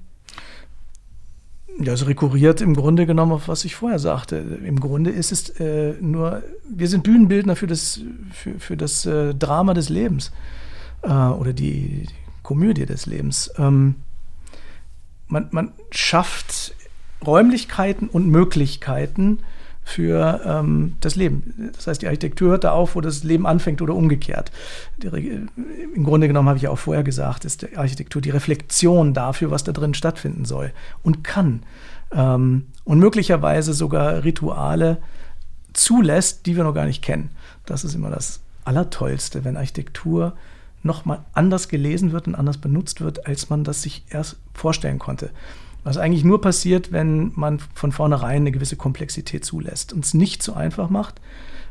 Ja, 1.80 1.94
es 1.94 2.06
rekurriert 2.06 2.62
im 2.62 2.76
Grunde 2.76 3.06
genommen 3.06 3.32
auf 3.32 3.48
was 3.48 3.66
ich 3.66 3.76
vorher 3.76 4.00
sagte. 4.00 4.38
Im 4.38 4.80
Grunde 4.80 5.10
ist 5.10 5.32
es 5.32 5.50
äh, 5.60 5.94
nur, 6.00 6.44
wir 6.70 6.88
sind 6.88 7.04
Bühnenbildner 7.04 7.56
für 7.56 7.68
das, 7.68 8.02
für, 8.32 8.60
für 8.60 8.78
das 8.78 9.06
äh, 9.06 9.34
Drama 9.34 9.74
des 9.74 9.90
Lebens 9.90 10.32
äh, 11.02 11.08
oder 11.08 11.54
die, 11.54 12.06
die, 12.08 12.24
Komödie 12.44 12.86
des 12.86 13.06
Lebens. 13.06 13.52
Ähm, 13.58 13.96
man, 15.28 15.48
man 15.52 15.72
schafft 15.92 16.76
Räumlichkeiten 17.26 18.10
und 18.10 18.28
Möglichkeiten, 18.28 19.40
für 19.84 20.42
ähm, 20.46 20.96
das 21.02 21.16
Leben. 21.16 21.72
Das 21.76 21.88
heißt, 21.88 22.02
die 22.02 22.08
Architektur 22.08 22.52
hört 22.52 22.64
da 22.64 22.72
auf, 22.72 22.96
wo 22.96 23.02
das 23.02 23.24
Leben 23.24 23.46
anfängt 23.46 23.82
oder 23.82 23.96
umgekehrt. 23.96 24.52
Die, 24.98 25.08
Im 25.08 26.04
Grunde 26.04 26.28
genommen 26.28 26.48
habe 26.48 26.58
ich 26.58 26.64
ja 26.64 26.70
auch 26.70 26.78
vorher 26.78 27.04
gesagt, 27.04 27.46
ist 27.46 27.64
die 27.64 27.78
Architektur 27.78 28.22
die 28.22 28.30
Reflexion 28.30 29.14
dafür, 29.14 29.52
was 29.52 29.64
da 29.64 29.72
drin 29.72 29.94
stattfinden 29.94 30.46
soll 30.46 30.72
und 31.04 31.24
kann. 31.24 31.64
Ähm, 32.12 32.68
und 32.86 33.00
möglicherweise 33.00 33.74
sogar 33.74 34.24
Rituale 34.24 35.00
zulässt, 35.74 36.46
die 36.46 36.56
wir 36.56 36.64
noch 36.64 36.74
gar 36.74 36.86
nicht 36.86 37.02
kennen. 37.02 37.32
Das 37.66 37.84
ist 37.84 37.96
immer 37.96 38.10
das 38.10 38.42
Allertollste, 38.64 39.44
wenn 39.44 39.58
Architektur 39.58 40.34
nochmal 40.84 41.20
anders 41.34 41.70
gelesen 41.70 42.12
wird 42.12 42.28
und 42.28 42.36
anders 42.36 42.58
benutzt 42.58 43.02
wird, 43.02 43.26
als 43.26 43.50
man 43.50 43.64
das 43.64 43.82
sich 43.82 44.04
erst 44.10 44.38
vorstellen 44.54 45.00
konnte. 45.00 45.32
Was 45.84 45.98
eigentlich 45.98 46.24
nur 46.24 46.40
passiert, 46.40 46.92
wenn 46.92 47.32
man 47.36 47.60
von 47.60 47.92
vornherein 47.92 48.44
eine 48.44 48.52
gewisse 48.52 48.78
Komplexität 48.78 49.44
zulässt 49.44 49.92
und 49.92 50.06
es 50.06 50.14
nicht 50.14 50.42
so 50.42 50.54
einfach 50.54 50.90
macht, 50.90 51.20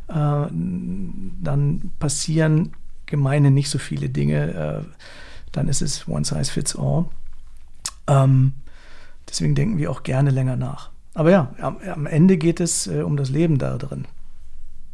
äh, 0.09 0.13
dann 0.13 1.93
passieren 1.99 2.73
gemeine 3.07 3.51
nicht 3.51 3.71
so 3.71 3.79
viele 3.79 4.09
Dinge. 4.09 4.85
Äh, 4.85 4.85
dann 5.53 5.69
ist 5.69 5.83
es 5.83 6.09
one 6.09 6.25
size 6.25 6.51
fits 6.51 6.77
all. 6.77 7.07
Ähm, 8.07 8.53
deswegen 9.29 9.55
denken 9.55 9.79
wir 9.79 9.91
auch 9.91 10.03
gerne 10.03 10.31
länger 10.31 10.57
nach. 10.57 10.91
Aber 11.15 11.31
ja, 11.31 11.55
am, 11.61 12.07
Ende 12.07 12.39
geht 12.39 12.61
es 12.61 12.87
äh, 12.87 13.03
um 13.03 13.17
das 13.17 13.31
Leben 13.31 13.59
da 13.59 13.77
drin. 13.77 14.07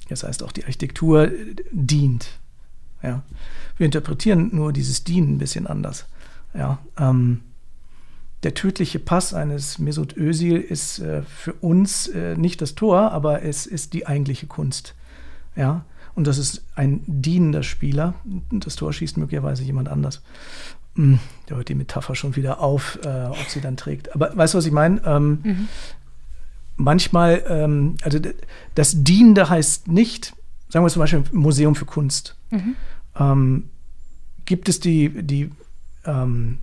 Das 0.08 0.24
heißt, 0.24 0.42
auch 0.42 0.52
die 0.52 0.64
Architektur 0.64 1.30
dient. 1.70 2.38
Ja. 3.02 3.22
Wir 3.76 3.86
interpretieren 3.86 4.50
nur 4.52 4.72
dieses 4.72 5.04
Dienen 5.04 5.34
ein 5.34 5.38
bisschen 5.38 5.66
anders. 5.66 6.06
Ja, 6.54 6.78
ähm, 6.98 7.42
der 8.42 8.54
tödliche 8.54 8.98
Pass 8.98 9.34
eines 9.34 9.78
Mesut 9.78 10.16
Özil 10.16 10.56
ist 10.56 11.00
äh, 11.00 11.22
für 11.22 11.54
uns 11.54 12.06
äh, 12.08 12.36
nicht 12.36 12.62
das 12.62 12.74
Tor, 12.74 13.10
aber 13.10 13.42
es 13.42 13.66
ist 13.66 13.94
die 13.94 14.06
eigentliche 14.06 14.46
Kunst. 14.46 14.94
Ja, 15.56 15.84
und 16.14 16.26
das 16.26 16.38
ist 16.38 16.62
ein 16.74 17.02
dienender 17.06 17.62
Spieler. 17.62 18.14
Das 18.50 18.76
Tor 18.76 18.92
schießt 18.92 19.16
möglicherweise 19.16 19.64
jemand 19.64 19.88
anders. 19.88 20.22
Hm, 20.94 21.18
da 21.46 21.56
hört 21.56 21.68
die 21.68 21.74
Metapher 21.74 22.14
schon 22.14 22.36
wieder 22.36 22.60
auf, 22.60 22.98
äh, 23.04 23.26
ob 23.26 23.48
sie 23.48 23.60
dann 23.60 23.76
trägt. 23.76 24.14
Aber 24.14 24.36
weißt 24.36 24.54
du, 24.54 24.58
was 24.58 24.66
ich 24.66 24.72
meine? 24.72 25.00
Ähm, 25.04 25.38
mhm. 25.42 25.68
Manchmal, 26.76 27.44
ähm, 27.48 27.96
also 28.02 28.20
das 28.74 29.02
Dienende 29.02 29.48
heißt 29.48 29.88
nicht, 29.88 30.34
sagen 30.68 30.84
wir 30.84 30.90
zum 30.90 31.00
Beispiel 31.00 31.24
Museum 31.32 31.74
für 31.74 31.86
Kunst. 31.86 32.36
Mhm. 32.50 32.76
Ähm, 33.18 33.70
gibt 34.44 34.68
es 34.68 34.80
die, 34.80 35.22
die 35.22 35.50
ähm, 36.04 36.58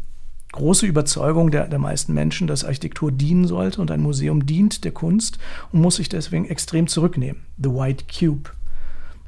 große 0.56 0.86
Überzeugung 0.86 1.52
der, 1.52 1.68
der 1.68 1.80
meisten 1.80 2.14
Menschen, 2.14 2.48
dass 2.48 2.64
Architektur 2.64 3.12
dienen 3.12 3.46
sollte 3.46 3.82
und 3.82 3.92
ein 3.92 4.02
Museum 4.02 4.46
dient 4.46 4.84
der 4.84 4.92
Kunst 4.92 5.38
und 5.72 5.82
muss 5.82 5.98
sich 5.98 6.10
deswegen 6.10 6.46
extrem 6.46 6.88
zurücknehmen. 6.88 7.44
The 7.58 7.70
White 7.70 8.06
Cube. 8.06 8.50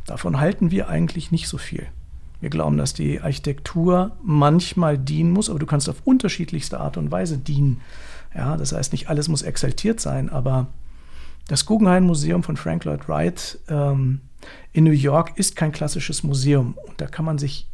Davon 0.06 0.40
halten 0.40 0.72
wir 0.72 0.90
eigentlich 0.90 1.32
nicht 1.32 1.48
so 1.48 1.58
viel. 1.58 1.88
Wir 2.40 2.50
glauben, 2.50 2.78
dass 2.78 2.94
die 2.94 3.22
Architektur 3.22 4.16
manchmal 4.24 4.98
dienen 4.98 5.32
muss, 5.32 5.50
aber 5.50 5.60
du 5.60 5.66
kannst 5.66 5.90
auf 5.90 6.02
unterschiedlichste 6.06 6.80
Art 6.80 6.98
und 6.98 7.12
Weise 7.12 7.38
dienen. 7.38 7.82
Ja, 8.36 8.58
das 8.58 8.72
heißt, 8.72 8.92
nicht 8.92 9.10
alles 9.10 9.28
muss 9.28 9.42
exaltiert 9.42 10.00
sein, 10.00 10.30
aber 10.30 10.68
das 11.48 11.66
Guggenheim 11.66 12.06
Museum 12.06 12.44
von 12.44 12.58
Frank 12.58 12.86
Lloyd 12.86 13.08
Wright 13.10 13.60
ähm, 13.70 14.22
in 14.72 14.84
New 14.84 14.92
York 14.92 15.38
ist 15.38 15.56
kein 15.56 15.72
klassisches 15.72 16.24
Museum. 16.24 16.78
Und 16.88 17.02
da 17.02 17.08
kann 17.08 17.26
man 17.26 17.38
sich 17.38 17.68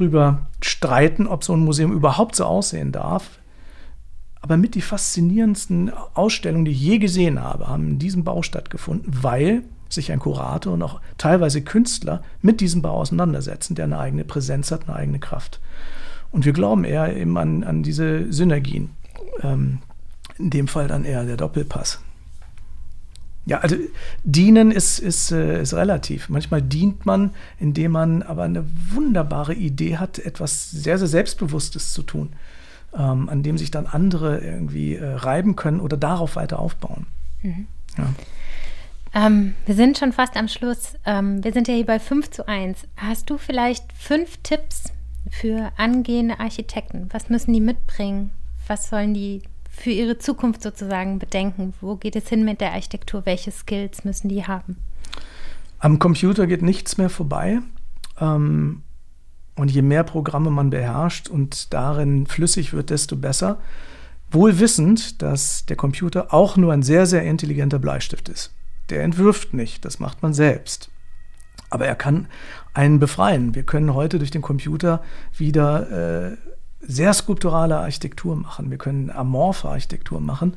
drüber 0.00 0.46
streiten, 0.62 1.26
ob 1.26 1.44
so 1.44 1.52
ein 1.52 1.60
Museum 1.60 1.92
überhaupt 1.92 2.34
so 2.34 2.44
aussehen 2.44 2.92
darf. 2.92 3.38
Aber 4.40 4.56
mit 4.56 4.74
die 4.74 4.80
faszinierendsten 4.80 5.92
Ausstellungen, 6.14 6.64
die 6.64 6.70
ich 6.70 6.80
je 6.80 6.98
gesehen 6.98 7.42
habe, 7.42 7.68
haben 7.68 7.88
in 7.88 7.98
diesem 7.98 8.24
Bau 8.24 8.42
stattgefunden, 8.42 9.12
weil 9.22 9.62
sich 9.90 10.12
ein 10.12 10.18
Kurator 10.18 10.72
und 10.72 10.82
auch 10.82 11.00
teilweise 11.18 11.62
Künstler 11.62 12.22
mit 12.40 12.60
diesem 12.60 12.80
Bau 12.80 12.94
auseinandersetzen, 12.94 13.74
der 13.74 13.84
eine 13.84 13.98
eigene 13.98 14.24
Präsenz 14.24 14.70
hat, 14.70 14.88
eine 14.88 14.96
eigene 14.96 15.18
Kraft. 15.18 15.60
Und 16.30 16.44
wir 16.44 16.52
glauben 16.52 16.84
eher 16.84 17.14
eben 17.14 17.36
an, 17.36 17.64
an 17.64 17.82
diese 17.82 18.32
Synergien. 18.32 18.90
Ähm, 19.42 19.80
in 20.38 20.48
dem 20.48 20.68
Fall 20.68 20.88
dann 20.88 21.04
eher 21.04 21.24
der 21.24 21.36
Doppelpass. 21.36 22.00
Ja, 23.50 23.58
also 23.58 23.74
dienen 24.22 24.70
ist, 24.70 25.00
ist, 25.00 25.32
äh, 25.32 25.62
ist 25.62 25.74
relativ. 25.74 26.28
Manchmal 26.28 26.62
dient 26.62 27.04
man, 27.04 27.30
indem 27.58 27.90
man 27.90 28.22
aber 28.22 28.44
eine 28.44 28.64
wunderbare 28.94 29.54
Idee 29.54 29.96
hat, 29.96 30.20
etwas 30.20 30.70
sehr, 30.70 30.98
sehr 30.98 31.08
Selbstbewusstes 31.08 31.92
zu 31.92 32.04
tun, 32.04 32.32
ähm, 32.96 33.28
an 33.28 33.42
dem 33.42 33.58
sich 33.58 33.72
dann 33.72 33.86
andere 33.86 34.38
irgendwie 34.38 34.94
äh, 34.94 35.04
reiben 35.04 35.56
können 35.56 35.80
oder 35.80 35.96
darauf 35.96 36.36
weiter 36.36 36.60
aufbauen. 36.60 37.08
Mhm. 37.42 37.66
Ja. 37.98 39.26
Ähm, 39.26 39.54
wir 39.66 39.74
sind 39.74 39.98
schon 39.98 40.12
fast 40.12 40.36
am 40.36 40.46
Schluss. 40.46 40.94
Ähm, 41.04 41.42
wir 41.42 41.52
sind 41.52 41.66
ja 41.66 41.74
hier 41.74 41.86
bei 41.86 41.98
5 41.98 42.30
zu 42.30 42.46
1. 42.46 42.86
Hast 42.98 43.30
du 43.30 43.36
vielleicht 43.36 43.92
fünf 43.94 44.36
Tipps 44.44 44.92
für 45.28 45.72
angehende 45.76 46.38
Architekten? 46.38 47.08
Was 47.10 47.28
müssen 47.28 47.52
die 47.52 47.60
mitbringen? 47.60 48.30
Was 48.68 48.88
sollen 48.90 49.12
die 49.12 49.42
für 49.80 49.90
ihre 49.90 50.18
Zukunft 50.18 50.62
sozusagen 50.62 51.18
bedenken? 51.18 51.74
Wo 51.80 51.96
geht 51.96 52.16
es 52.16 52.28
hin 52.28 52.44
mit 52.44 52.60
der 52.60 52.72
Architektur? 52.72 53.26
Welche 53.26 53.50
Skills 53.50 54.04
müssen 54.04 54.28
die 54.28 54.46
haben? 54.46 54.76
Am 55.78 55.98
Computer 55.98 56.46
geht 56.46 56.62
nichts 56.62 56.98
mehr 56.98 57.10
vorbei. 57.10 57.60
Ähm, 58.20 58.82
und 59.56 59.70
je 59.70 59.82
mehr 59.82 60.04
Programme 60.04 60.50
man 60.50 60.70
beherrscht 60.70 61.28
und 61.28 61.72
darin 61.72 62.26
flüssig 62.26 62.72
wird, 62.72 62.90
desto 62.90 63.16
besser. 63.16 63.58
Wohl 64.30 64.60
wissend, 64.60 65.22
dass 65.22 65.66
der 65.66 65.76
Computer 65.76 66.32
auch 66.32 66.56
nur 66.56 66.72
ein 66.72 66.82
sehr, 66.82 67.06
sehr 67.06 67.24
intelligenter 67.24 67.78
Bleistift 67.78 68.28
ist 68.28 68.52
der 68.90 69.02
entwirft 69.02 69.54
nicht, 69.54 69.84
das 69.84 70.00
macht 70.00 70.22
man 70.22 70.34
selbst. 70.34 70.90
Aber 71.70 71.86
er 71.86 71.94
kann 71.94 72.26
einen 72.74 72.98
befreien. 72.98 73.54
Wir 73.54 73.62
können 73.62 73.94
heute 73.94 74.18
durch 74.18 74.30
den 74.30 74.42
Computer 74.42 75.02
wieder 75.36 76.32
äh, 76.32 76.36
sehr 76.80 77.12
skulpturale 77.12 77.78
Architektur 77.78 78.36
machen. 78.36 78.70
Wir 78.70 78.78
können 78.78 79.10
amorphe 79.10 79.68
Architektur 79.68 80.20
machen 80.20 80.56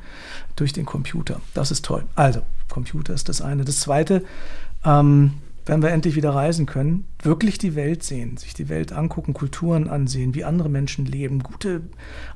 durch 0.56 0.72
den 0.72 0.86
Computer. 0.86 1.40
Das 1.52 1.70
ist 1.70 1.84
toll. 1.84 2.04
Also, 2.14 2.40
Computer 2.68 3.14
ist 3.14 3.28
das 3.28 3.40
eine. 3.40 3.64
Das 3.64 3.80
zweite, 3.80 4.24
ähm, 4.84 5.34
wenn 5.66 5.82
wir 5.82 5.90
endlich 5.90 6.16
wieder 6.16 6.34
reisen 6.34 6.66
können, 6.66 7.06
wirklich 7.22 7.58
die 7.58 7.74
Welt 7.74 8.02
sehen, 8.02 8.36
sich 8.36 8.54
die 8.54 8.68
Welt 8.68 8.92
angucken, 8.92 9.32
Kulturen 9.32 9.88
ansehen, 9.88 10.34
wie 10.34 10.44
andere 10.44 10.68
Menschen 10.68 11.06
leben, 11.06 11.42
gute 11.42 11.82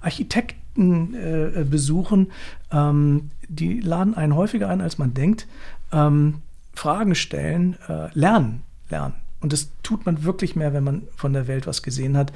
Architekten 0.01 1.15
äh, 1.15 1.65
besuchen, 1.65 2.31
ähm, 2.73 3.31
die 3.49 3.81
laden 3.81 4.15
einen 4.15 4.35
häufiger 4.35 4.69
ein, 4.69 4.81
als 4.81 4.99
man 4.99 5.15
denkt 5.15 5.47
ähm, 5.93 6.43
Fragen 6.75 7.15
stellen, 7.15 7.77
äh, 7.89 8.09
lernen, 8.13 8.63
lernen. 8.89 9.15
Und 9.41 9.53
das 9.53 9.71
tut 9.83 10.05
man 10.05 10.25
wirklich 10.25 10.57
mehr, 10.57 10.73
wenn 10.73 10.83
man 10.83 11.03
von 11.15 11.33
der 11.33 11.47
Welt 11.47 11.67
was 11.67 11.83
gesehen 11.83 12.17
hat. 12.17 12.33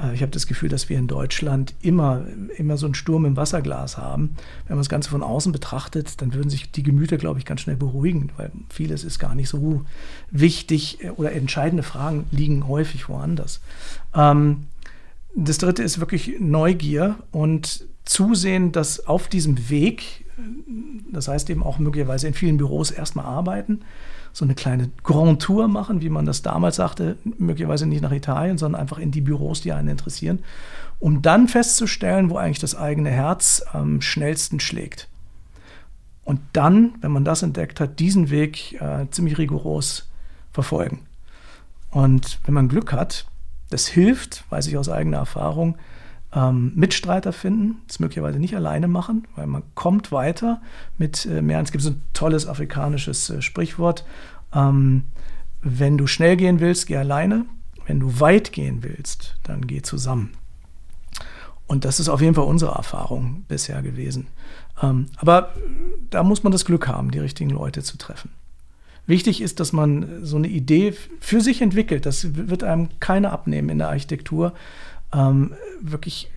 Äh, 0.00 0.14
ich 0.14 0.22
habe 0.22 0.32
das 0.32 0.46
Gefühl, 0.46 0.68
dass 0.68 0.88
wir 0.88 0.98
in 0.98 1.06
Deutschland 1.06 1.74
immer, 1.82 2.24
immer 2.56 2.76
so 2.76 2.86
einen 2.86 2.94
Sturm 2.94 3.26
im 3.26 3.36
Wasserglas 3.36 3.98
haben. 3.98 4.36
Wenn 4.66 4.76
man 4.76 4.80
das 4.80 4.88
Ganze 4.88 5.10
von 5.10 5.22
außen 5.22 5.52
betrachtet, 5.52 6.22
dann 6.22 6.32
würden 6.32 6.48
sich 6.48 6.70
die 6.70 6.82
Gemüter, 6.82 7.18
glaube 7.18 7.38
ich, 7.38 7.44
ganz 7.44 7.60
schnell 7.60 7.76
beruhigen, 7.76 8.30
weil 8.36 8.50
vieles 8.70 9.04
ist 9.04 9.18
gar 9.18 9.34
nicht 9.34 9.48
so 9.48 9.84
wichtig 10.30 11.04
äh, 11.04 11.10
oder 11.10 11.32
entscheidende 11.32 11.82
Fragen 11.82 12.26
liegen 12.30 12.66
häufig 12.66 13.08
woanders. 13.08 13.60
Ähm, 14.14 14.64
das 15.34 15.58
dritte 15.58 15.82
ist 15.82 16.00
wirklich 16.00 16.40
Neugier 16.40 17.16
und 17.30 17.84
zusehen, 18.04 18.72
dass 18.72 19.06
auf 19.06 19.28
diesem 19.28 19.68
Weg 19.68 20.24
das 21.10 21.28
heißt 21.28 21.50
eben 21.50 21.62
auch 21.62 21.78
möglicherweise 21.78 22.28
in 22.28 22.34
vielen 22.34 22.56
Büros 22.56 22.90
erstmal 22.90 23.24
arbeiten, 23.24 23.80
so 24.32 24.44
eine 24.44 24.54
kleine 24.54 24.90
Grand 25.02 25.42
Tour 25.42 25.68
machen, 25.68 26.00
wie 26.00 26.10
man 26.10 26.26
das 26.26 26.42
damals 26.42 26.76
sagte, 26.76 27.16
möglicherweise 27.38 27.86
nicht 27.86 28.02
nach 28.02 28.12
Italien, 28.12 28.58
sondern 28.58 28.80
einfach 28.80 28.98
in 28.98 29.10
die 29.10 29.20
Büros, 29.20 29.60
die 29.60 29.72
einen 29.72 29.88
interessieren, 29.88 30.40
um 31.00 31.22
dann 31.22 31.48
festzustellen, 31.48 32.30
wo 32.30 32.36
eigentlich 32.36 32.58
das 32.58 32.74
eigene 32.74 33.10
Herz 33.10 33.64
am 33.72 34.00
schnellsten 34.00 34.60
schlägt. 34.60 35.08
Und 36.24 36.40
dann, 36.52 36.94
wenn 37.00 37.12
man 37.12 37.24
das 37.24 37.42
entdeckt 37.42 37.80
hat, 37.80 38.00
diesen 38.00 38.30
Weg 38.30 38.80
äh, 38.80 39.06
ziemlich 39.10 39.38
rigoros 39.38 40.08
verfolgen. 40.52 41.00
Und 41.90 42.38
wenn 42.44 42.54
man 42.54 42.68
Glück 42.68 42.92
hat, 42.92 43.26
das 43.70 43.86
hilft, 43.86 44.44
weiß 44.50 44.66
ich 44.66 44.76
aus 44.76 44.88
eigener 44.88 45.18
Erfahrung, 45.18 45.78
ähm, 46.34 46.72
Mitstreiter 46.74 47.32
finden, 47.32 47.82
das 47.86 48.00
möglicherweise 48.00 48.38
nicht 48.38 48.54
alleine 48.54 48.88
machen, 48.88 49.26
weil 49.34 49.46
man 49.46 49.62
kommt 49.74 50.12
weiter 50.12 50.60
mit 50.98 51.26
äh, 51.26 51.40
mehr. 51.40 51.60
Es 51.60 51.72
gibt 51.72 51.82
so 51.82 51.90
ein 51.90 52.02
tolles 52.12 52.46
afrikanisches 52.46 53.30
äh, 53.30 53.40
Sprichwort. 53.40 54.04
Ähm, 54.52 55.04
wenn 55.62 55.98
du 55.98 56.06
schnell 56.06 56.36
gehen 56.36 56.60
willst, 56.60 56.86
geh 56.86 56.96
alleine. 56.96 57.46
Wenn 57.86 58.00
du 58.00 58.20
weit 58.20 58.52
gehen 58.52 58.82
willst, 58.82 59.36
dann 59.42 59.66
geh 59.66 59.80
zusammen. 59.80 60.32
Und 61.66 61.84
das 61.84 62.00
ist 62.00 62.08
auf 62.08 62.20
jeden 62.20 62.34
Fall 62.34 62.44
unsere 62.44 62.72
Erfahrung 62.72 63.44
bisher 63.48 63.82
gewesen. 63.82 64.28
Ähm, 64.82 65.06
aber 65.16 65.54
da 66.10 66.22
muss 66.22 66.42
man 66.42 66.52
das 66.52 66.64
Glück 66.64 66.88
haben, 66.88 67.10
die 67.10 67.18
richtigen 67.18 67.50
Leute 67.50 67.82
zu 67.82 67.96
treffen. 67.96 68.30
Wichtig 69.06 69.40
ist, 69.40 69.58
dass 69.58 69.72
man 69.72 70.24
so 70.24 70.36
eine 70.36 70.48
Idee 70.48 70.94
für 71.20 71.40
sich 71.40 71.62
entwickelt. 71.62 72.04
Das 72.04 72.34
wird 72.34 72.62
einem 72.62 72.88
keiner 73.00 73.32
abnehmen 73.32 73.70
in 73.70 73.78
der 73.78 73.88
Architektur 73.88 74.52
ähm, 75.12 75.54
wirklich 75.80 76.30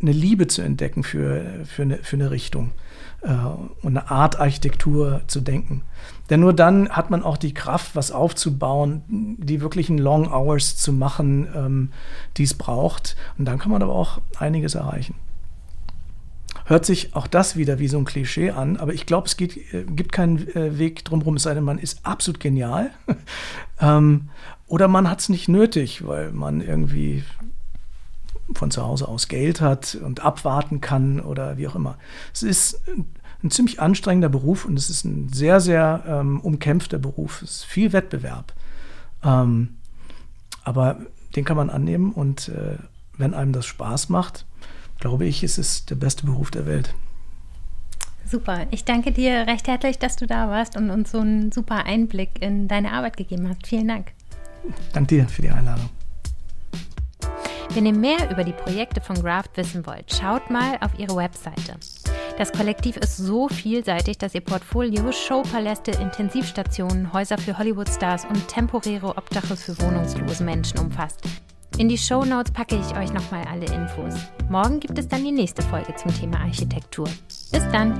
eine 0.00 0.12
Liebe 0.12 0.48
zu 0.48 0.62
entdecken 0.62 1.04
für, 1.04 1.64
für, 1.64 1.82
eine, 1.82 1.98
für 1.98 2.16
eine 2.16 2.30
Richtung 2.30 2.72
äh, 3.22 3.32
und 3.82 3.96
eine 3.96 4.10
Art 4.10 4.38
Architektur 4.38 5.22
zu 5.28 5.40
denken. 5.40 5.82
Denn 6.28 6.40
nur 6.40 6.52
dann 6.52 6.88
hat 6.90 7.10
man 7.10 7.22
auch 7.22 7.36
die 7.36 7.54
Kraft, 7.54 7.94
was 7.94 8.10
aufzubauen, 8.10 9.02
die 9.08 9.60
wirklichen 9.60 9.98
Long 9.98 10.32
Hours 10.32 10.76
zu 10.76 10.92
machen, 10.92 11.48
ähm, 11.54 11.92
die 12.36 12.44
es 12.44 12.54
braucht. 12.54 13.16
Und 13.38 13.44
dann 13.46 13.58
kann 13.58 13.70
man 13.70 13.82
aber 13.82 13.94
auch 13.94 14.20
einiges 14.38 14.74
erreichen. 14.74 15.14
Hört 16.64 16.84
sich 16.84 17.14
auch 17.16 17.26
das 17.26 17.56
wieder 17.56 17.78
wie 17.78 17.88
so 17.88 17.98
ein 17.98 18.04
Klischee 18.04 18.50
an, 18.50 18.76
aber 18.76 18.92
ich 18.94 19.06
glaube, 19.06 19.26
es 19.26 19.36
geht, 19.36 19.56
äh, 19.72 19.84
gibt 19.84 20.12
keinen 20.12 20.48
äh, 20.54 20.78
Weg 20.78 21.04
drumherum, 21.04 21.36
es 21.36 21.42
sei 21.44 21.54
denn, 21.54 21.64
man 21.64 21.78
ist 21.78 22.04
absolut 22.04 22.40
genial. 22.40 22.90
ähm, 23.80 24.30
oder 24.66 24.88
man 24.88 25.10
hat 25.10 25.20
es 25.20 25.28
nicht 25.28 25.48
nötig, 25.48 26.06
weil 26.06 26.32
man 26.32 26.60
irgendwie 26.60 27.24
von 28.54 28.70
zu 28.70 28.82
Hause 28.82 29.08
aus 29.08 29.28
Geld 29.28 29.60
hat 29.60 29.94
und 29.96 30.20
abwarten 30.20 30.80
kann 30.80 31.20
oder 31.20 31.56
wie 31.56 31.68
auch 31.68 31.74
immer. 31.74 31.96
Es 32.32 32.42
ist 32.42 32.80
ein 33.42 33.50
ziemlich 33.50 33.80
anstrengender 33.80 34.28
Beruf 34.28 34.64
und 34.64 34.78
es 34.78 34.90
ist 34.90 35.04
ein 35.04 35.28
sehr, 35.32 35.60
sehr 35.60 36.04
ähm, 36.06 36.40
umkämpfter 36.40 36.98
Beruf. 36.98 37.42
Es 37.42 37.50
ist 37.50 37.64
viel 37.64 37.92
Wettbewerb. 37.92 38.52
Ähm, 39.24 39.76
aber 40.64 40.98
den 41.34 41.44
kann 41.44 41.56
man 41.56 41.70
annehmen 41.70 42.12
und 42.12 42.48
äh, 42.48 42.76
wenn 43.16 43.34
einem 43.34 43.52
das 43.52 43.66
Spaß 43.66 44.08
macht, 44.08 44.46
glaube 44.98 45.24
ich, 45.24 45.42
ist 45.42 45.58
es 45.58 45.84
der 45.86 45.96
beste 45.96 46.26
Beruf 46.26 46.50
der 46.50 46.66
Welt. 46.66 46.94
Super. 48.24 48.66
Ich 48.70 48.84
danke 48.84 49.12
dir 49.12 49.46
recht 49.46 49.66
herzlich, 49.66 49.98
dass 49.98 50.16
du 50.16 50.26
da 50.26 50.48
warst 50.48 50.76
und 50.76 50.90
uns 50.90 51.10
so 51.10 51.18
einen 51.18 51.50
super 51.50 51.84
Einblick 51.84 52.40
in 52.40 52.68
deine 52.68 52.92
Arbeit 52.92 53.16
gegeben 53.16 53.48
hast. 53.48 53.66
Vielen 53.66 53.88
Dank. 53.88 54.12
Danke 54.92 55.16
dir 55.16 55.28
für 55.28 55.42
die 55.42 55.50
Einladung. 55.50 55.90
Wenn 57.74 57.86
ihr 57.86 57.94
mehr 57.94 58.30
über 58.30 58.44
die 58.44 58.52
Projekte 58.52 59.00
von 59.00 59.22
Graft 59.22 59.56
wissen 59.56 59.86
wollt, 59.86 60.12
schaut 60.12 60.50
mal 60.50 60.76
auf 60.82 60.98
ihre 60.98 61.16
Webseite. 61.16 61.76
Das 62.36 62.52
Kollektiv 62.52 62.98
ist 62.98 63.16
so 63.16 63.48
vielseitig, 63.48 64.18
dass 64.18 64.34
ihr 64.34 64.42
Portfolio 64.42 65.10
Showpaläste, 65.10 65.92
Intensivstationen, 65.92 67.14
Häuser 67.14 67.38
für 67.38 67.56
Hollywood-Stars 67.56 68.26
und 68.26 68.46
temporäre 68.46 69.16
Obdache 69.16 69.56
für 69.56 69.80
wohnungslose 69.80 70.44
Menschen 70.44 70.80
umfasst. 70.80 71.20
In 71.78 71.88
die 71.88 71.96
Show 71.96 72.26
Notes 72.26 72.52
packe 72.52 72.76
ich 72.76 72.94
euch 72.98 73.10
nochmal 73.14 73.44
alle 73.50 73.64
Infos. 73.64 74.14
Morgen 74.50 74.78
gibt 74.78 74.98
es 74.98 75.08
dann 75.08 75.24
die 75.24 75.32
nächste 75.32 75.62
Folge 75.62 75.94
zum 75.96 76.12
Thema 76.14 76.40
Architektur. 76.40 77.08
Bis 77.50 77.66
dann! 77.72 77.98